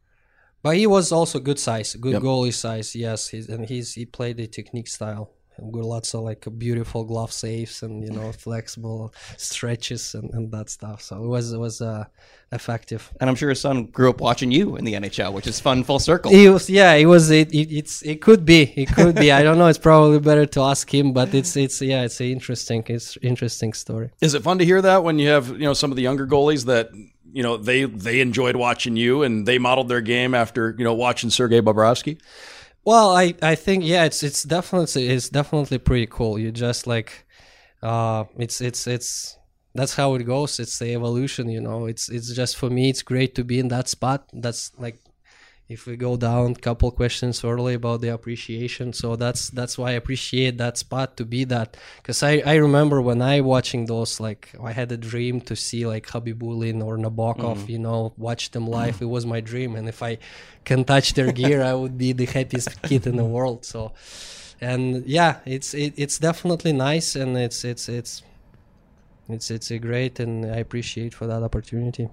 [0.62, 2.22] But he was also good size, good Yep.
[2.22, 3.28] goalie size, yes.
[3.28, 5.30] He's and he's he played the technique style.
[5.58, 10.70] With lots of like beautiful glove saves and you know flexible stretches and, and that
[10.70, 11.02] stuff.
[11.02, 12.04] So it was it was uh,
[12.52, 13.12] effective.
[13.20, 15.84] And I'm sure his son grew up watching you in the NHL, which is fun
[15.84, 16.30] full circle.
[16.30, 19.42] He was yeah, it was it, it it's it could be it could be I
[19.42, 19.66] don't know.
[19.66, 23.72] It's probably better to ask him, but it's it's yeah, it's an interesting it's interesting
[23.72, 24.10] story.
[24.20, 26.26] Is it fun to hear that when you have you know some of the younger
[26.26, 26.90] goalies that
[27.32, 30.94] you know they they enjoyed watching you and they modeled their game after you know
[30.94, 32.18] watching Sergei Bobrovsky?
[32.84, 36.38] Well, I, I think yeah, it's it's definitely it's definitely pretty cool.
[36.38, 37.26] You just like,
[37.82, 39.38] uh, it's it's it's
[39.74, 40.58] that's how it goes.
[40.58, 41.86] It's the evolution, you know.
[41.86, 44.28] It's it's just for me, it's great to be in that spot.
[44.32, 45.00] That's like
[45.72, 48.92] if we go down couple questions early about the appreciation.
[48.92, 51.76] So that's that's why i appreciate that spot to be that.
[51.96, 55.86] Because I, I remember when i watching those like i had a dream to see
[55.86, 57.68] like Khabibulin or nabokov mm.
[57.68, 58.96] you know watch them live.
[58.98, 59.02] Mm.
[59.02, 59.74] it was my dream.
[59.76, 60.18] And if i
[60.64, 63.64] can touch their gear i would be the happiest kid in the world.
[63.64, 63.92] So
[64.60, 68.22] and yeah it's it, it's definitely nice and it's it's it's
[69.28, 72.08] it's it's a great and i appreciate for that opportunity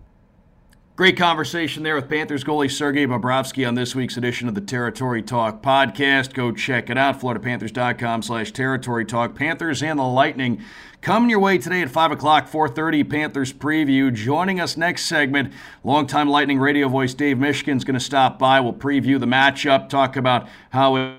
[0.99, 5.21] Great conversation there with Panthers goalie Sergei Bobrovsky on this week's edition of the Territory
[5.21, 6.33] Talk podcast.
[6.33, 9.33] Go check it out, floridapanthers.com slash territory talk.
[9.33, 10.61] Panthers and the Lightning
[10.99, 14.13] coming your way today at 5 o'clock, 4.30 Panthers preview.
[14.13, 15.53] Joining us next segment,
[15.85, 18.59] longtime Lightning radio voice Dave Mishkin's going to stop by.
[18.59, 21.18] We'll preview the matchup, talk about how it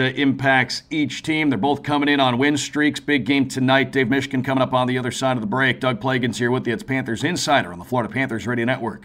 [0.00, 1.50] uh, impacts each team.
[1.50, 3.00] They're both coming in on win streaks.
[3.00, 3.92] Big game tonight.
[3.92, 5.80] Dave Mishkin coming up on the other side of the break.
[5.80, 6.72] Doug Plagens here with you.
[6.72, 9.04] It's Panthers Insider on the Florida Panthers Radio Network.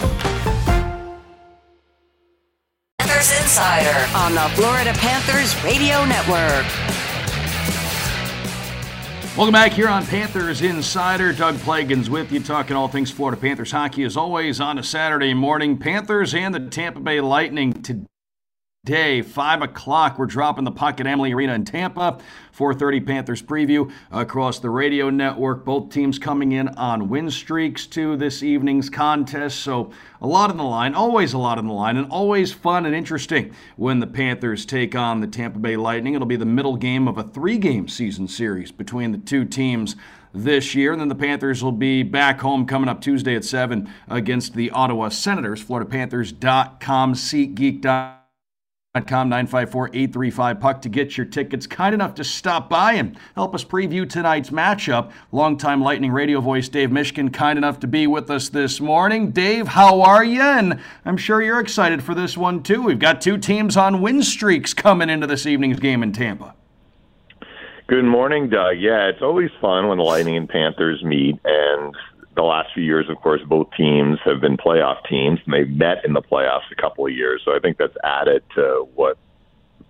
[3.21, 6.65] Panthers Insider on the Florida Panthers Radio Network.
[9.37, 11.31] Welcome back here on Panthers Insider.
[11.31, 15.35] Doug Plagens with you, talking all things Florida Panthers hockey as always on a Saturday
[15.35, 15.77] morning.
[15.77, 18.07] Panthers and the Tampa Bay Lightning today
[18.83, 20.17] day, 5 o'clock.
[20.17, 22.17] We're dropping the puck at Amalie Arena in Tampa.
[22.57, 25.63] 4.30 Panthers preview across the radio network.
[25.63, 29.59] Both teams coming in on win streaks to this evening's contest.
[29.59, 32.87] So a lot on the line, always a lot on the line, and always fun
[32.87, 36.15] and interesting when the Panthers take on the Tampa Bay Lightning.
[36.15, 39.95] It'll be the middle game of a three-game season series between the two teams
[40.33, 40.91] this year.
[40.91, 44.71] And then the Panthers will be back home coming up Tuesday at 7 against the
[44.71, 45.63] Ottawa Senators.
[45.63, 48.20] FloridaPanthers.com, SeatGeek.com
[48.99, 51.65] com 954-835 puck to get your tickets.
[51.65, 55.13] Kind enough to stop by and help us preview tonight's matchup.
[55.31, 59.31] Longtime lightning radio voice dave mishkin kind enough to be with us this morning.
[59.31, 60.41] Dave how are you?
[60.41, 62.81] And i'm sure you're excited for this one too.
[62.81, 66.53] We've got two teams on win streaks coming into this evening's game in tampa.
[67.87, 68.77] Good morning, Doug.
[68.77, 71.93] Yeah, it's always fun when the Lightning and Panthers meet, and
[72.41, 76.03] the last few years, of course, both teams have been playoff teams, and they've met
[76.03, 77.41] in the playoffs a couple of years.
[77.45, 79.17] So I think that's added to what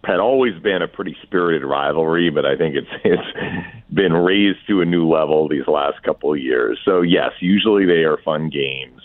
[0.04, 4.82] had always been a pretty spirited rivalry, but I think it's it's been raised to
[4.82, 6.78] a new level these last couple of years.
[6.84, 9.02] So yes, usually they are fun games,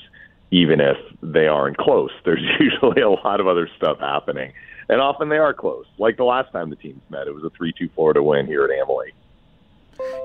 [0.51, 2.11] even if they aren't close.
[2.25, 4.53] There's usually a lot of other stuff happening,
[4.89, 5.87] and often they are close.
[5.99, 8.71] Like the last time the teams met, it was a three-two Florida win here at
[8.71, 9.13] Amalie.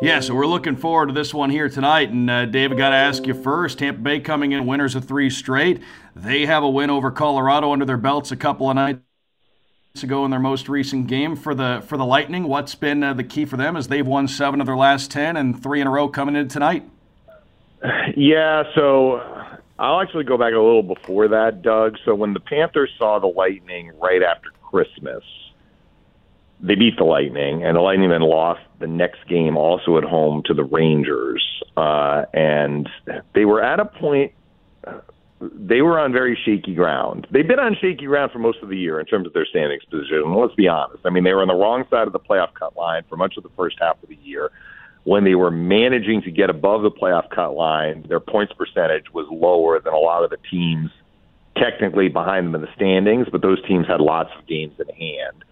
[0.02, 2.10] Yeah, so we're looking forward to this one here tonight.
[2.10, 3.80] And uh, David, got to ask you first.
[3.80, 5.82] Tampa Bay coming in winners of three straight.
[6.16, 9.02] They have a win over Colorado under their belts a couple of nights
[10.02, 12.46] ago in their most recent game for the for the Lightning.
[12.46, 15.38] What's been uh, the key for them as they've won seven of their last ten
[15.38, 16.90] and three in a row coming in tonight?
[18.16, 19.20] Yeah, so
[19.78, 21.98] I'll actually go back a little before that, Doug.
[22.06, 25.24] So when the Panthers saw the Lightning right after Christmas
[26.62, 30.44] they beat the Lightning, and the Lightning then lost the next game also at home
[30.46, 31.44] to the Rangers.
[31.76, 32.88] Uh, and
[33.34, 34.32] they were at a point,
[35.40, 37.26] they were on very shaky ground.
[37.32, 39.84] They've been on shaky ground for most of the year in terms of their standings
[39.86, 40.36] position.
[40.36, 41.04] Let's be honest.
[41.04, 43.38] I mean, they were on the wrong side of the playoff cut line for much
[43.38, 44.52] of the first half of the year.
[45.04, 49.26] When they were managing to get above the playoff cut line, their points percentage was
[49.32, 50.92] lower than a lot of the teams
[51.58, 55.44] technically behind them in the standings, but those teams had lots of games in hand.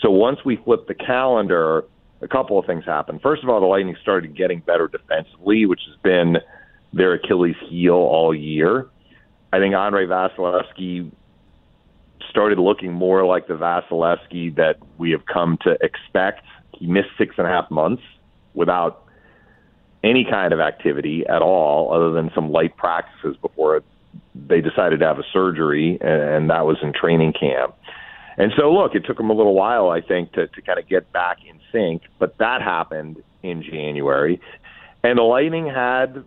[0.00, 1.84] So once we flipped the calendar,
[2.20, 3.20] a couple of things happened.
[3.22, 6.36] First of all, the Lightning started getting better defensively, which has been
[6.92, 8.86] their Achilles heel all year.
[9.52, 11.10] I think Andrei Vasilevskiy
[12.30, 16.42] started looking more like the Vasilevskiy that we have come to expect.
[16.72, 18.02] He missed six and a half months
[18.54, 19.04] without
[20.04, 23.82] any kind of activity at all, other than some light practices before
[24.34, 27.74] they decided to have a surgery, and that was in training camp.
[28.36, 30.88] And so, look, it took them a little while, I think, to, to kind of
[30.88, 34.40] get back in sync, but that happened in January.
[35.02, 36.24] And the Lightning had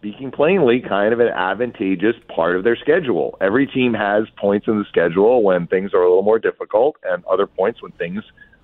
[0.00, 3.36] speaking plainly, kind of an advantageous part of their schedule.
[3.40, 7.22] Every team has points in the schedule when things are a little more difficult, and
[7.26, 8.22] other points when things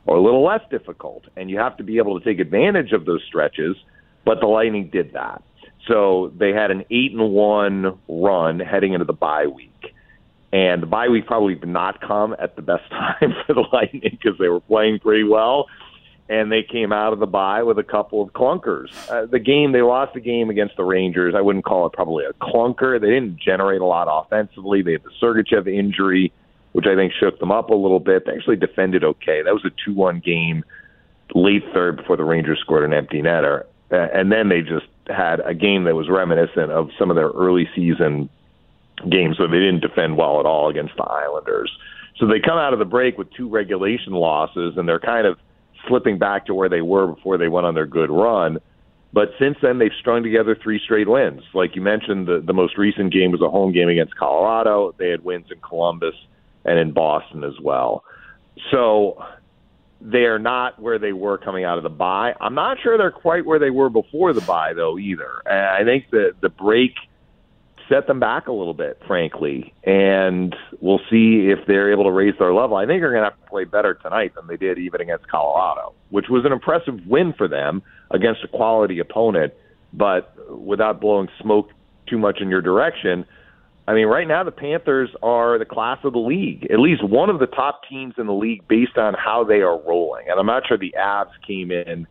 [0.09, 1.25] are a little less difficult.
[1.37, 3.77] And you have to be able to take advantage of those stretches.
[4.25, 5.43] But the Lightning did that.
[5.87, 9.76] So they had an eight and one run heading into the bye week.
[10.53, 14.19] And the bye week probably did not come at the best time for the Lightning
[14.23, 15.67] because they were playing pretty well
[16.29, 18.89] and they came out of the bye with a couple of clunkers.
[19.09, 21.35] Uh, the game they lost the game against the Rangers.
[21.37, 23.01] I wouldn't call it probably a clunker.
[23.01, 24.83] They didn't generate a lot offensively.
[24.83, 26.33] They had the Sergachev injury,
[26.73, 28.27] which I think shook them up a little bit.
[28.27, 29.43] They actually defended okay.
[29.43, 30.65] That was a two-one game,
[31.35, 35.39] late third before the Rangers scored an empty netter, uh, and then they just had
[35.41, 38.29] a game that was reminiscent of some of their early season
[39.11, 41.71] games where they didn't defend well at all against the Islanders.
[42.19, 45.39] So they come out of the break with two regulation losses, and they're kind of
[45.87, 48.59] slipping back to where they were before they went on their good run.
[49.13, 51.43] But since then, they've strung together three straight wins.
[51.55, 54.95] Like you mentioned, the, the most recent game was a home game against Colorado.
[54.99, 56.15] They had wins in Columbus
[56.65, 58.03] and in Boston as well.
[58.71, 59.23] So
[60.01, 62.35] they are not where they were coming out of the bye.
[62.41, 65.47] I'm not sure they're quite where they were before the bye, though, either.
[65.49, 66.93] I think that the break–
[67.89, 69.73] set them back a little bit, frankly.
[69.85, 72.77] And we'll see if they're able to raise their level.
[72.77, 75.29] I think they're going to have to play better tonight than they did even against
[75.29, 79.55] Colorado, which was an impressive win for them against a quality opponent.
[79.93, 81.71] But without blowing smoke
[82.07, 83.25] too much in your direction,
[83.89, 87.31] I mean, right now the Panthers are the class of the league, at least one
[87.31, 90.27] of the top teams in the league based on how they are rolling.
[90.29, 92.07] And I'm not sure the Avs came in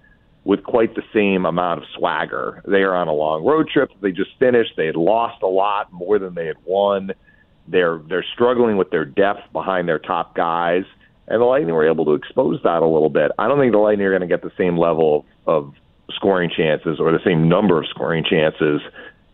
[0.46, 2.62] with quite the same amount of swagger.
[2.66, 3.90] They are on a long road trip.
[4.00, 4.74] They just finished.
[4.78, 7.12] They had lost a lot more than they had won.
[7.68, 10.84] They're they're struggling with their depth behind their top guys,
[11.28, 13.32] and the Lightning were able to expose that a little bit.
[13.40, 15.74] I don't think the Lightning are going to get the same level of,
[16.12, 18.80] scoring chances or the same number of scoring chances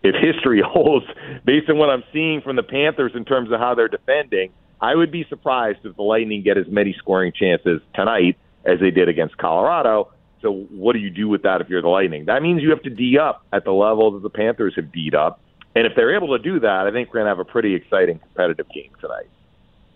[0.04, 1.06] if history holds
[1.44, 4.54] based on what I'm seeing from the Panthers in terms of how they're defending.
[4.80, 8.90] I would be surprised if the Lightning get as many scoring chances tonight as they
[8.90, 12.26] did against Colorado so what do you do with that if you're the Lightning?
[12.26, 15.16] That means you have to D up at the level that the Panthers have D'd
[15.16, 15.40] up.
[15.76, 17.76] And if they're able to do that, I think we're going to have a pretty
[17.76, 19.28] exciting competitive game tonight.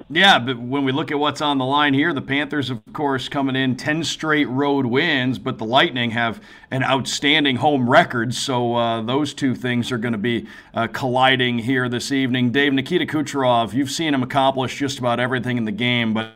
[0.09, 3.27] Yeah, but when we look at what's on the line here, the Panthers, of course,
[3.27, 8.33] coming in 10 straight road wins, but the Lightning have an outstanding home record.
[8.33, 12.51] So uh, those two things are going to be uh, colliding here this evening.
[12.51, 16.33] Dave, Nikita Kucherov, you've seen him accomplish just about everything in the game, but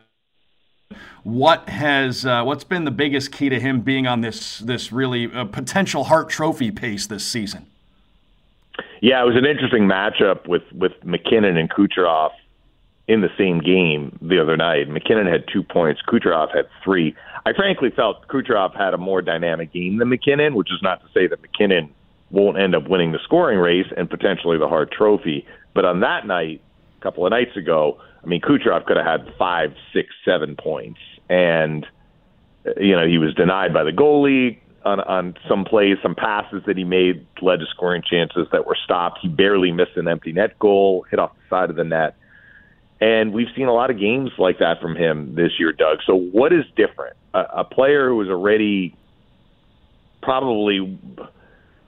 [1.22, 5.32] what has uh, what's been the biggest key to him being on this this really
[5.32, 7.66] uh, potential Hart Trophy pace this season?
[9.00, 12.30] Yeah, it was an interesting matchup with with MacKinnon and Kucherov
[13.08, 14.88] in the same game the other night.
[14.88, 17.14] MacKinnon had two points, Kucherov had three.
[17.44, 21.06] I frankly felt Kucherov had a more dynamic game than MacKinnon, which is not to
[21.12, 21.92] say that MacKinnon
[22.30, 25.46] won't end up winning the scoring race and potentially the Hart Trophy.
[25.74, 26.60] But on that night,
[26.98, 31.00] a couple of nights ago, I mean, Kucherov could have had five, six, seven points
[31.30, 31.86] and
[32.66, 36.62] uh, you know he was denied by the goalie on on some plays, some passes
[36.66, 39.20] that he made led to scoring chances that were stopped.
[39.22, 42.16] He barely missed an empty net goal, hit off the side of the net.
[43.00, 45.98] And we've seen a lot of games like that from him this year, Doug.
[46.06, 47.16] So what is different?
[47.32, 48.94] A, a player who was already
[50.22, 50.98] probably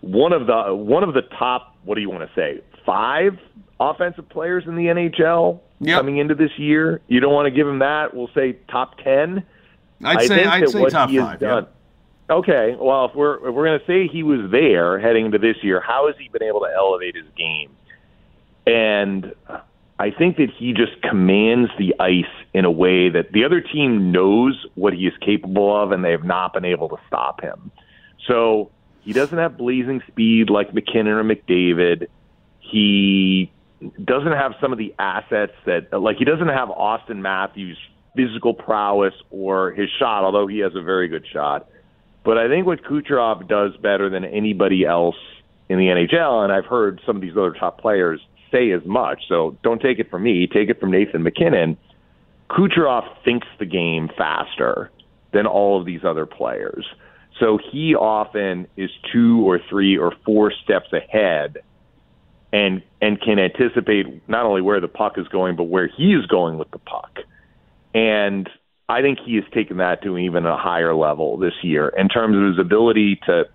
[0.00, 3.38] one of the one of the top what do you want to say five
[3.80, 5.98] offensive players in the NHL yep.
[5.98, 7.00] coming into this year.
[7.08, 8.14] You don't want to give him that.
[8.14, 9.44] We'll say top ten.
[10.04, 11.38] I'd I say I'd say top five.
[11.38, 11.66] Done.
[12.30, 15.56] Okay, well, if we're if we're going to say he was there heading into this
[15.62, 17.70] year, how has he been able to elevate his game?
[18.66, 19.34] And
[19.98, 22.24] I think that he just commands the ice
[22.54, 26.12] in a way that the other team knows what he is capable of, and they
[26.12, 27.70] have not been able to stop him.
[28.26, 28.70] So
[29.02, 32.06] he doesn't have blazing speed like MacKinnon or McDavid.
[32.60, 33.52] He
[34.04, 37.78] doesn't have some of the assets that like he doesn't have Auston Matthews
[38.16, 41.66] physical prowess or his shot, although he has a very good shot.
[42.24, 45.16] But I think what Kucherov does better than anybody else
[45.68, 48.20] in the NHL, and I've heard some of these other top players
[48.50, 51.76] say as much, so don't take it from me, take it from Nathan MacKinnon.
[52.50, 54.90] Kucherov thinks the game faster
[55.32, 56.86] than all of these other players.
[57.40, 61.58] So he often is two or three or four steps ahead
[62.52, 66.26] and and can anticipate not only where the puck is going but where he is
[66.26, 67.18] going with the puck.
[67.94, 68.48] And
[68.88, 72.36] I think he has taken that to even a higher level this year in terms
[72.36, 73.48] of his ability to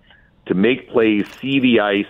[0.46, 2.06] to make plays, see the ice.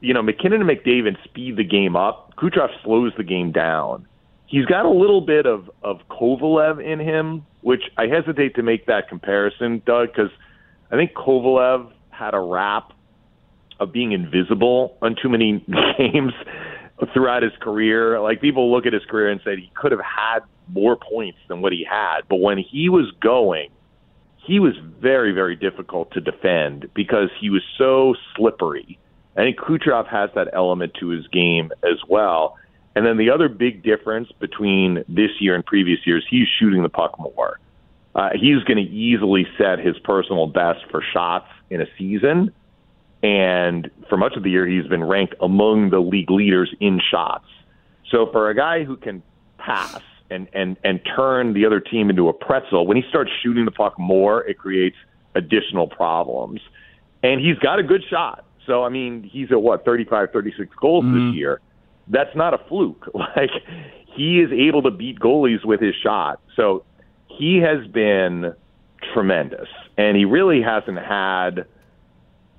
[0.00, 2.34] You know, MacKinnon and McDavid speed the game up.
[2.36, 4.06] Kucherov slows the game down.
[4.46, 8.86] He's got a little bit of of Kovalev in him, which I hesitate to make
[8.86, 10.30] that comparison, Doug, because
[10.90, 12.92] I think Kovalev had a rap
[13.80, 15.64] of being invisible on too many
[15.98, 16.32] games
[17.12, 18.20] throughout his career.
[18.20, 21.60] Like people look at his career and say he could have had more points than
[21.60, 23.70] what he had, but when he was going,
[24.46, 28.98] he was very, very difficult to defend because he was so slippery.
[29.36, 32.56] I think Kucherov has that element to his game as well.
[32.94, 36.88] And then the other big difference between this year and previous years, he's shooting the
[36.88, 37.60] puck more.
[38.14, 42.50] Uh, he's going to easily set his personal best for shots in a season.
[43.26, 47.46] And for much of the year, he's been ranked among the league leaders in shots.
[48.10, 49.22] So for a guy who can
[49.58, 50.00] pass
[50.30, 53.72] and, and, and turn the other team into a pretzel, when he starts shooting the
[53.72, 54.96] puck more, it creates
[55.34, 56.60] additional problems.
[57.24, 58.44] And he's got a good shot.
[58.64, 61.30] So, I mean, he's at what, 35, 36 goals mm-hmm.
[61.30, 61.60] this year
[62.08, 63.08] that's not a fluke.
[63.14, 63.50] Like
[64.14, 66.40] he is able to beat goalies with his shot.
[66.54, 66.84] So
[67.26, 68.54] he has been
[69.12, 69.68] tremendous,
[69.98, 71.66] and he really hasn't had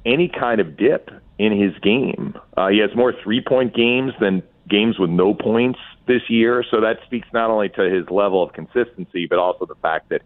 [0.07, 2.35] any kind of dip in his game.
[2.55, 6.63] Uh, he has more three point games than games with no points this year.
[6.71, 10.21] So that speaks not only to his level of consistency, but also the fact that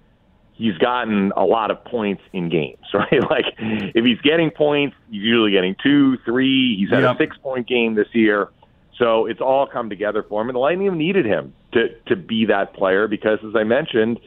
[0.54, 3.22] he's gotten a lot of points in games, right?
[3.30, 6.78] Like if he's getting points, he's usually getting two, three.
[6.78, 7.16] He's had yep.
[7.16, 8.50] a six point game this year.
[8.98, 12.46] So it's all come together for him, and the Lightning needed him to to be
[12.46, 14.20] that player because, as I mentioned,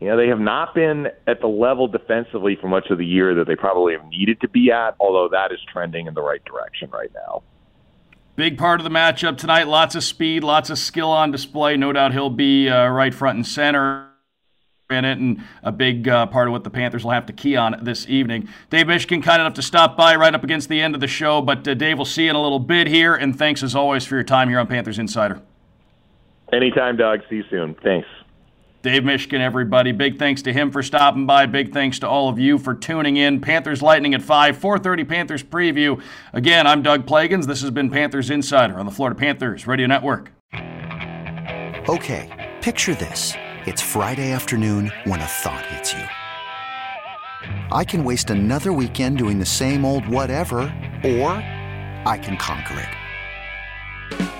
[0.00, 3.34] you know they have not been at the level defensively for much of the year
[3.34, 4.96] that they probably have needed to be at.
[4.98, 7.42] Although that is trending in the right direction right now.
[8.36, 9.68] Big part of the matchup tonight.
[9.68, 11.76] Lots of speed, lots of skill on display.
[11.76, 14.06] No doubt he'll be uh, right front and center
[14.88, 17.56] in it, and a big uh, part of what the Panthers will have to key
[17.56, 18.48] on this evening.
[18.70, 21.40] Dave Mishkin, kind enough to stop by right up against the end of the show,
[21.40, 24.04] but uh, Dave, we'll see you in a little bit here, and thanks as always
[24.04, 25.40] for your time here on Panthers Insider.
[26.52, 27.20] Anytime, Doug.
[27.28, 27.76] See you soon.
[27.82, 28.08] Thanks.
[28.82, 29.92] Dave Mishkin, everybody.
[29.92, 31.44] Big thanks to him for stopping by.
[31.44, 33.38] Big thanks to all of you for tuning in.
[33.40, 36.02] Panthers Lightning at 5, 4.30 Panthers preview.
[36.32, 37.46] Again, I'm Doug Plagens.
[37.46, 40.32] This has been Panthers Insider on the Florida Panthers Radio Network.
[41.88, 43.34] Okay, picture this.
[43.66, 46.04] It's Friday afternoon when a thought hits you.
[47.70, 50.62] I can waste another weekend doing the same old whatever,
[51.04, 51.32] or
[52.06, 54.39] I can conquer it.